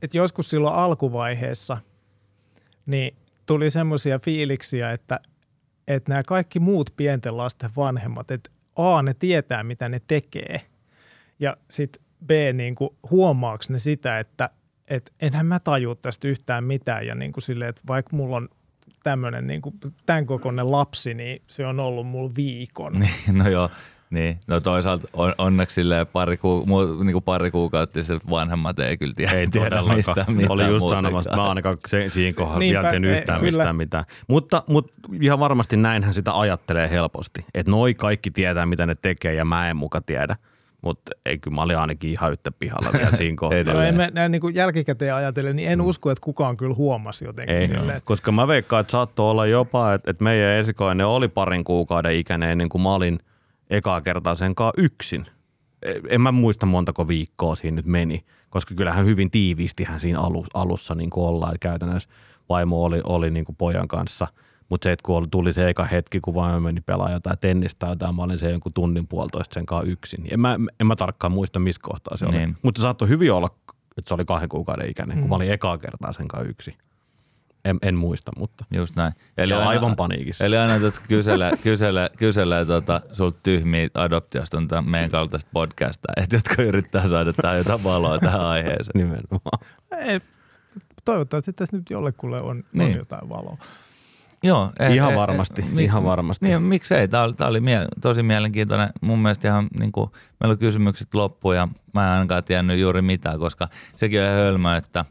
[0.01, 1.77] että joskus silloin alkuvaiheessa
[2.85, 5.19] niin tuli semmoisia fiiliksiä, että,
[5.87, 10.61] että nämä kaikki muut pienten lasten vanhemmat, että A, ne tietää, mitä ne tekee,
[11.39, 12.75] ja sitten B, niin
[13.11, 14.49] huomaaks ne sitä, että
[14.87, 18.49] et enhän mä tajua tästä yhtään mitään, ja niin kuin silleen, että vaikka mulla on
[19.03, 19.61] tämmöinen niin
[20.05, 22.93] tämän kokoinen lapsi, niin se on ollut mulla viikon.
[22.99, 23.69] Niin, no joo,
[24.11, 24.39] niin.
[24.47, 25.81] No toisaalta on, onneksi
[26.13, 30.31] pari, ku, mu, niin kuin pari kuukautta sitten vanhemmat ei kyllä tiedä, Ei tiedä mistään
[30.31, 33.51] mitään Oli just sanomassa, että mä ainakaan se, siinä kohdalla Niinpä, vielä ei, yhtään kyllä.
[33.51, 34.05] mistään mitään.
[34.27, 37.45] Mutta, mutta ihan varmasti näinhän sitä ajattelee helposti.
[37.53, 40.35] Että noi kaikki tietää, mitä ne tekee ja mä en muka tiedä.
[40.81, 43.73] Mutta ei kyllä mä olin ainakin ihan yhtä pihalla vielä siinä kohdalla.
[43.73, 47.25] No, en mä, näin niin kuin jälkikäteen ajatellen, niin en usko, että kukaan kyllä huomasi
[47.25, 51.07] jotenkin Ei, silleen, että koska mä veikkaan, että saattoi olla jopa, että, että meidän esikoinen
[51.07, 53.19] oli parin kuukauden ikäinen ennen kuin mä olin
[53.71, 55.25] ekaa kertaa sen kanssa yksin.
[55.81, 60.47] E- En mä muista montako viikkoa siinä nyt meni, koska kyllähän hyvin tiiviistihän siinä alus,
[60.53, 61.55] alussa niin kuin ollaan.
[61.55, 62.09] Että käytännössä
[62.49, 64.27] vaimo oli, oli niin kuin pojan kanssa,
[64.69, 67.89] mutta se, että kun tuli se eka hetki, kun vaimo meni pelaa jotain tennistä tai
[67.91, 70.27] jotain, mä olin se jonkun tunnin puolitoista sen kanssa yksin.
[70.31, 72.37] En mä, en mä tarkkaan muista, missä kohtaa se oli.
[72.37, 72.57] Niin.
[72.61, 73.47] Mutta saattoi hyvin olla,
[73.97, 76.73] että se oli kahden kuukauden ikäinen, kun mä olin ekaa kertaa sen kanssa yksin.
[77.65, 79.13] En, en muista, mutta Just näin.
[79.37, 80.45] eli aina- aivan paniikissa.
[80.45, 86.07] Eli aina, jotka kyselee, kyselee, kyselee tota, sulta tyhmiä adoptiosta on tämän meidän kaltaista podcasta,
[86.17, 88.91] että jotka yrittää saada tähän jotain valoa tähän aiheeseen.
[88.95, 89.59] Nimenomaan.
[89.97, 90.21] Ei,
[91.05, 92.91] toivottavasti tässä nyt jollekulle on, Niin.
[92.91, 93.57] on jotain valoa.
[94.43, 96.45] Joo, eh, Ihan eh, varmasti, eh, ihan varmasti.
[96.45, 97.07] Niin, miksei.
[97.07, 98.89] Tämä oli, tämä oli mie- tosi mielenkiintoinen.
[99.01, 100.09] Mun mielestä ihan niin kuin,
[100.39, 104.37] meillä on kysymykset loppu ja mä en ainakaan tiennyt juuri mitään, koska sekin on ihan
[104.37, 105.05] hölmö, että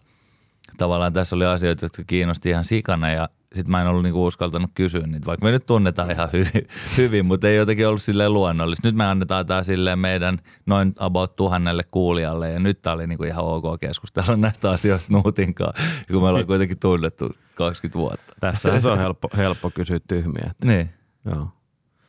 [0.80, 4.70] tavallaan tässä oli asioita, jotka kiinnosti ihan sikana ja sitten mä en ollut niinku uskaltanut
[4.74, 8.88] kysyä niitä, vaikka me nyt tunnetaan ihan hyvin, hyvin mutta ei jotenkin ollut silleen luonnollista.
[8.88, 13.24] Nyt me annetaan tämä silleen meidän noin about tuhannelle kuulijalle ja nyt tämä oli niinku
[13.24, 15.72] ihan ok keskustella näistä asioista Nuutinkaan,
[16.12, 18.32] kun me ollaan kuitenkin tunnettu 20 vuotta.
[18.40, 20.46] Tässä se on helppo, helppo kysyä tyhmiä.
[20.50, 20.90] Että, Niin,
[21.24, 21.48] joo.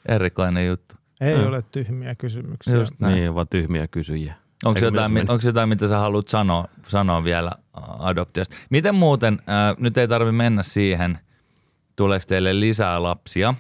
[0.06, 0.96] erikoinen juttu.
[1.22, 1.48] Ei Joo.
[1.48, 2.76] ole tyhmiä kysymyksiä.
[2.76, 3.16] Just näin.
[3.16, 4.36] Niin, vaan tyhmiä kysyjiä.
[4.66, 5.30] Onko Eikö jotain, meni?
[5.30, 7.52] onko jotain, mitä sä haluat sanoa, sanoa vielä
[8.00, 8.56] adoptiosta?
[8.70, 11.20] Miten muuten, ää, nyt ei tarvi mennä siihen,
[11.96, 13.54] tuleeko teille lisää lapsia,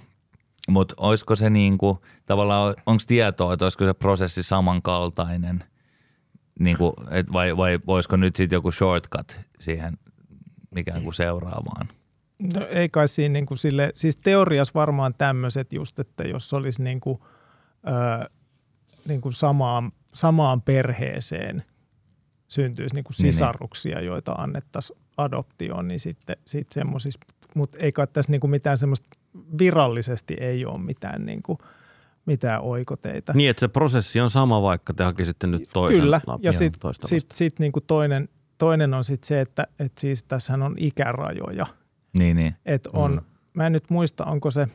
[0.69, 5.63] mutta olisiko se niin kuin, tavallaan, onko tietoa, että olisiko se prosessi samankaltainen,
[6.59, 9.97] niin kuin, et vai, vai voisiko nyt sitten joku shortcut siihen
[10.75, 11.87] ikään kuin seuraavaan?
[12.53, 16.83] No, ei kai siinä niin kuin sille, siis teoriassa varmaan tämmöiset just, että jos olisi
[16.83, 17.19] niin kuin,
[17.87, 18.29] ö,
[19.07, 21.63] niin kuin samaan, samaan perheeseen
[22.47, 23.33] syntyisi niin kuin Niin, niin.
[23.33, 27.19] sisaruksia, joita annettaisiin adoptioon, niin sitten sit semmoisissa,
[27.55, 29.07] mutta ei kai tässä niin kuin mitään semmoista,
[29.59, 31.57] virallisesti ei ole mitään, niin kuin,
[32.25, 33.33] mitään oikoteita.
[33.33, 36.47] Niin, että se prosessi on sama, vaikka te hakisitte nyt toisen Kyllä, lapsen.
[36.47, 40.23] ja sitten toista sit, sit niin kuin toinen, toinen on sitten se, että et siis
[40.23, 41.65] tässähän on ikärajoja.
[42.13, 42.55] Niin, niin.
[42.65, 43.21] Että on, mm.
[43.53, 44.67] mä en nyt muista, onko se,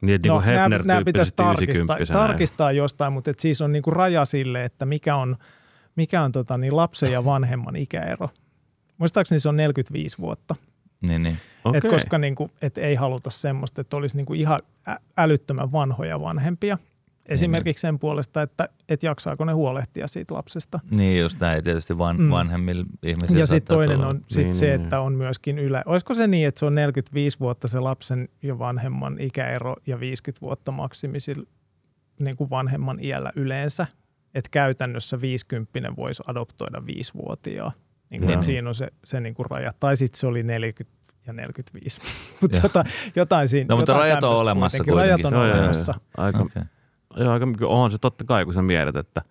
[0.00, 3.72] Niin, että no, niin nämä, nämä pitäisi tarkistaa, 90 tarkistaa jostain, mutta et siis on
[3.72, 5.36] niinku raja sille, että mikä on,
[5.96, 8.28] mikä on tota, niin lapsen ja vanhemman ikäero.
[8.98, 10.54] Muistaakseni se on 45 vuotta.
[11.00, 11.36] niin, niin.
[11.64, 11.78] Okei.
[11.78, 16.78] Et koska niinku, et ei haluta semmoista, että olisi niinku ihan ä- älyttömän vanhoja vanhempia.
[17.28, 20.80] Esimerkiksi sen puolesta, että et jaksaako ne huolehtia siitä lapsesta.
[20.90, 22.30] Niin just näin, tietysti van, Mm.
[22.30, 25.82] vanhemmilla ihmisillä Ja sitten toinen tulla- on sit Niin, se, niin, että on myöskin ylä.
[25.86, 30.40] Olisiko se niin, että se on 45 vuotta se lapsen ja vanhemman ikäero ja 50
[30.46, 31.46] vuotta maksimisilla
[32.20, 33.86] niin kuin vanhemman iällä yleensä?
[34.34, 37.72] Että käytännössä 50 voisi adoptoida 5-vuotiaa.
[38.10, 38.34] Niin kuin, Joo.
[38.34, 39.72] että siinä on se, se niin kuin raja.
[39.80, 42.00] Tai sitten se oli 40 ja 45.
[42.40, 43.66] Mutta jotain, jotain siinä.
[43.68, 44.96] No, mutta rajat on olemassa kuitenkin.
[44.96, 45.38] Rajat on kuitenkin.
[45.38, 45.58] Joo, joo, joo.
[45.60, 45.94] olemassa.
[46.16, 46.62] Aika, Okei.
[47.16, 49.22] Joo, aika, on se totta kai, kun sä mietit, että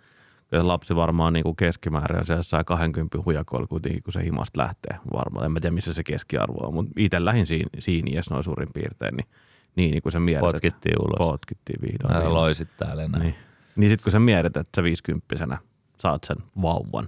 [0.49, 4.23] kyllä se lapsi varmaan niin kuin keskimäärin on se jossain 20 hujakoilla kuitenkin, kun se
[4.23, 5.45] himasta lähtee varmaan.
[5.45, 8.69] En mä tiedä, missä se keskiarvo on, mutta itse lähdin siinä, siinä iässä noin suurin
[8.73, 9.27] piirtein, niin,
[9.75, 11.17] niin, niin kun sä mietit, Potkittiin että ulos.
[11.31, 12.13] potkittiin vihdoin.
[12.15, 12.33] Älä niin.
[12.33, 13.19] loisit täällä enää.
[13.19, 13.35] Niin,
[13.75, 15.57] niin sitten kun sä mietit, että sä 50
[15.99, 17.07] saat sen vauvan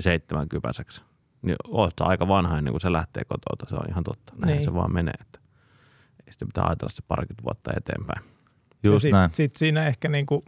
[0.00, 1.02] seitsemän kypäiseksi,
[1.42, 3.68] niin oot sä aika vanha ennen kuin se lähtee kotoa.
[3.68, 4.32] Se on ihan totta.
[4.36, 4.64] Näin Niin.
[4.64, 5.14] se vaan menee.
[5.20, 5.38] Että
[6.26, 8.31] ei sitä pitää ajatella se parikymmentä vuotta eteenpäin.
[8.82, 9.30] Just ja näin.
[9.30, 10.44] sit, sit siinä ehkä niin kuin,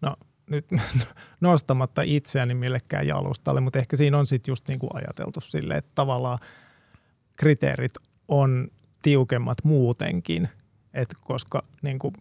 [0.00, 0.16] no
[0.50, 0.66] nyt
[1.40, 5.90] nostamatta itseäni millekään jalustalle, mutta ehkä siinä on sitten just niin kuin ajateltu sille, että
[5.94, 6.38] tavallaan
[7.38, 7.94] kriteerit
[8.28, 8.68] on
[9.02, 10.48] tiukemmat muutenkin,
[10.94, 12.14] että koska, niin kuin,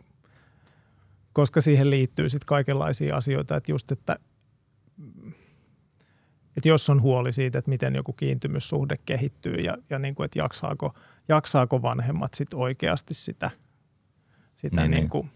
[1.34, 4.20] koska siihen liittyy sitten kaikenlaisia asioita, että just, että
[6.58, 10.39] että jos on huoli siitä, että miten joku kiintymyssuhde kehittyy ja, ja niin kuin, että
[10.39, 10.93] jaksaako,
[11.28, 13.51] jaksaako vanhemmat sit oikeasti sitä,
[14.55, 15.10] sitä Niin, niin, niin.
[15.10, 15.30] kuin,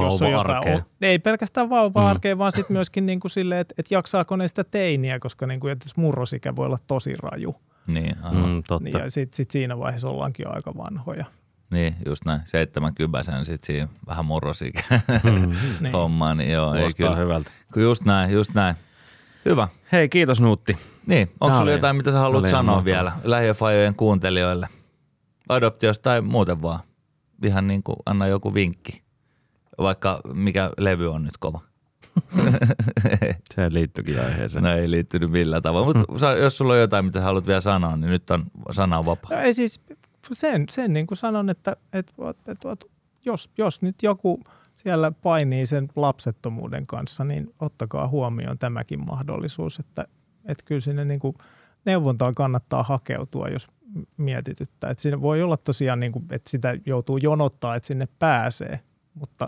[0.00, 2.06] jos on Vauva jotain Ei pelkästään vauva Mm.
[2.06, 5.60] arkea, vaan sitten myöskin niin kuin silleen, että, että jaksaako ne sitä teiniä, koska niin
[5.60, 7.56] kuin, että jos murrosikä voi olla tosi raju.
[7.86, 8.48] Niin, aivan.
[8.48, 8.84] Mm, totta.
[8.84, 11.24] Niin, ja sitten sit siinä vaiheessa ollaankin jo aika vanhoja.
[11.70, 12.40] niin, just näin.
[12.44, 14.82] Seitsemän kypäsen sit siinä vähän murrosikä
[15.22, 15.52] Mm.
[15.80, 15.92] Niin.
[15.92, 17.16] hommaa, niin joo, ei kyllä.
[17.16, 17.50] hyvältä.
[17.76, 18.74] Just näin, just näin.
[19.44, 19.68] Hyvä.
[19.92, 20.78] Hei, kiitos Nuutti.
[21.06, 22.84] Niin, onko sulla oli- jotain, mitä sä haluat sanoa mahtavaa.
[22.84, 24.68] vielä lähiöfajojen kuuntelijoille?
[25.48, 26.80] Adoptiosta tai muuten vaan.
[27.44, 29.01] Ihan niin kuin anna joku vinkki.
[29.78, 31.60] Vaikka mikä levy on nyt kova.
[33.54, 34.64] Se liittyykin aiheeseen.
[34.64, 35.86] No ei liittynyt millään tavalla.
[35.86, 39.30] Mutta jos sulla on jotain, mitä haluat vielä sanoa, niin nyt on sana on vapaa.
[39.30, 39.80] No ei siis,
[40.32, 42.86] sen, sen niin kuin sanon, että, että, että, että
[43.24, 44.40] jos, jos nyt joku
[44.76, 50.04] siellä painii sen lapsettomuuden kanssa, niin ottakaa huomioon tämäkin mahdollisuus, että,
[50.44, 51.36] että kyllä sinne niin kuin
[51.84, 53.68] neuvontaan kannattaa hakeutua, jos
[54.16, 54.90] mietityttää.
[54.90, 58.80] Että siinä voi olla tosiaan, niin kuin, että sitä joutuu jonottaa, että sinne pääsee,
[59.14, 59.46] mutta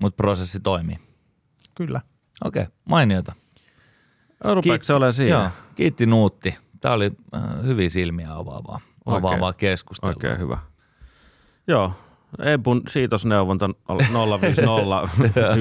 [0.00, 0.98] Mutta prosessi toimii.
[1.74, 2.00] kyllä.
[2.44, 3.32] Okei, mainiota.
[4.54, 5.30] Rupeeko ole siinä?
[5.36, 6.54] Joo, kiitti Nuutti.
[6.80, 10.10] Tämä oli äh, hyvin silmiä avaavaa, avaavaa keskustelua.
[10.14, 10.58] Oikein hyvä.
[11.66, 11.92] Joo,
[12.38, 15.08] Ebun siitosneuvonta 050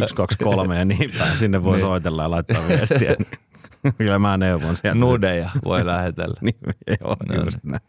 [0.07, 1.37] 123 ja niin päin.
[1.37, 1.85] Sinne voi Niin.
[1.87, 3.15] soitella ja laittaa viestiä.
[3.97, 4.99] Kyllä mä neuvon sieltä.
[4.99, 6.35] Nudeja voi lähetellä.
[6.41, 6.55] Niin,
[7.01, 7.81] joo, No just näin.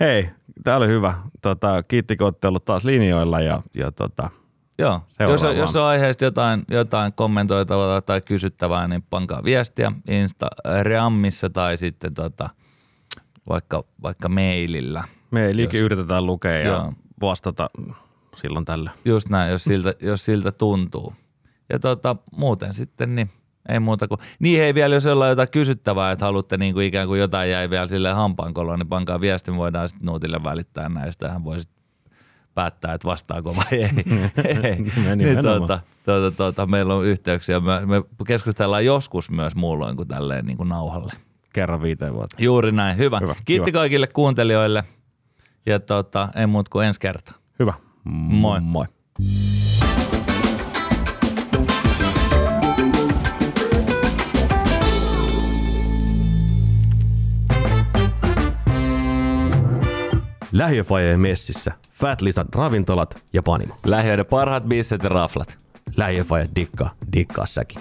[0.00, 0.30] Hei,
[0.64, 1.14] tää oli hyvä.
[1.42, 4.30] Tota, kiitti, kun olette ollut taas linjoilla ja, ja tota,
[4.78, 11.50] Joo, jos, on- jos on aiheesta jotain, jotain kommentoitavaa tai kysyttävää, niin pankaa viestiä Instagramissa
[11.50, 12.50] tai sitten tota,
[13.48, 15.04] vaikka, vaikka mailillä.
[15.30, 16.92] me liikin Jos- yritetään lukea ja Joo.
[17.20, 17.70] vastata
[18.36, 18.90] silloin tällä.
[19.04, 21.14] Just näin, jos siltä, jos siltä tuntuu.
[21.72, 23.30] Ja tota, muuten sitten niin
[23.68, 27.08] ei muuta kuin, niin hei vielä jos ollaan jotain kysyttävää, että haluatte niin kuin ikään
[27.08, 31.28] kuin jotain jäi vielä sille hampaankoloon, niin pankaa viesti, me voidaan sitten Nuutille välittää näistä,
[31.28, 31.56] hän voi
[32.54, 33.80] päättää, että vastaako vai ei.
[34.62, 34.76] ei.
[35.16, 40.46] niin, tuota, tuota, tuota, meillä on yhteyksiä, me, me keskustellaan joskus myös muulloin kuin tälleen
[40.46, 41.12] niin kuin nauhalle.
[41.52, 42.36] Kerran viiteen vuotta.
[42.38, 43.18] Juuri näin, hyvä.
[43.20, 43.80] Hyvä, Kiitti kiva.
[43.80, 44.84] kaikille kuuntelijoille
[45.66, 47.34] ja tota, ei muut kuin ensi kertaa.
[47.58, 47.74] Hyvä.
[48.04, 48.60] Moi.
[48.60, 48.86] Moi.
[60.52, 61.72] Lähiöfajeen messissä.
[61.92, 63.74] Fat Lisan ravintolat ja panimo.
[63.86, 65.58] Lähiöiden parhaat bisset ja raflat.
[65.96, 67.80] Lähiöfaje dikkaa, dikkaa säkin.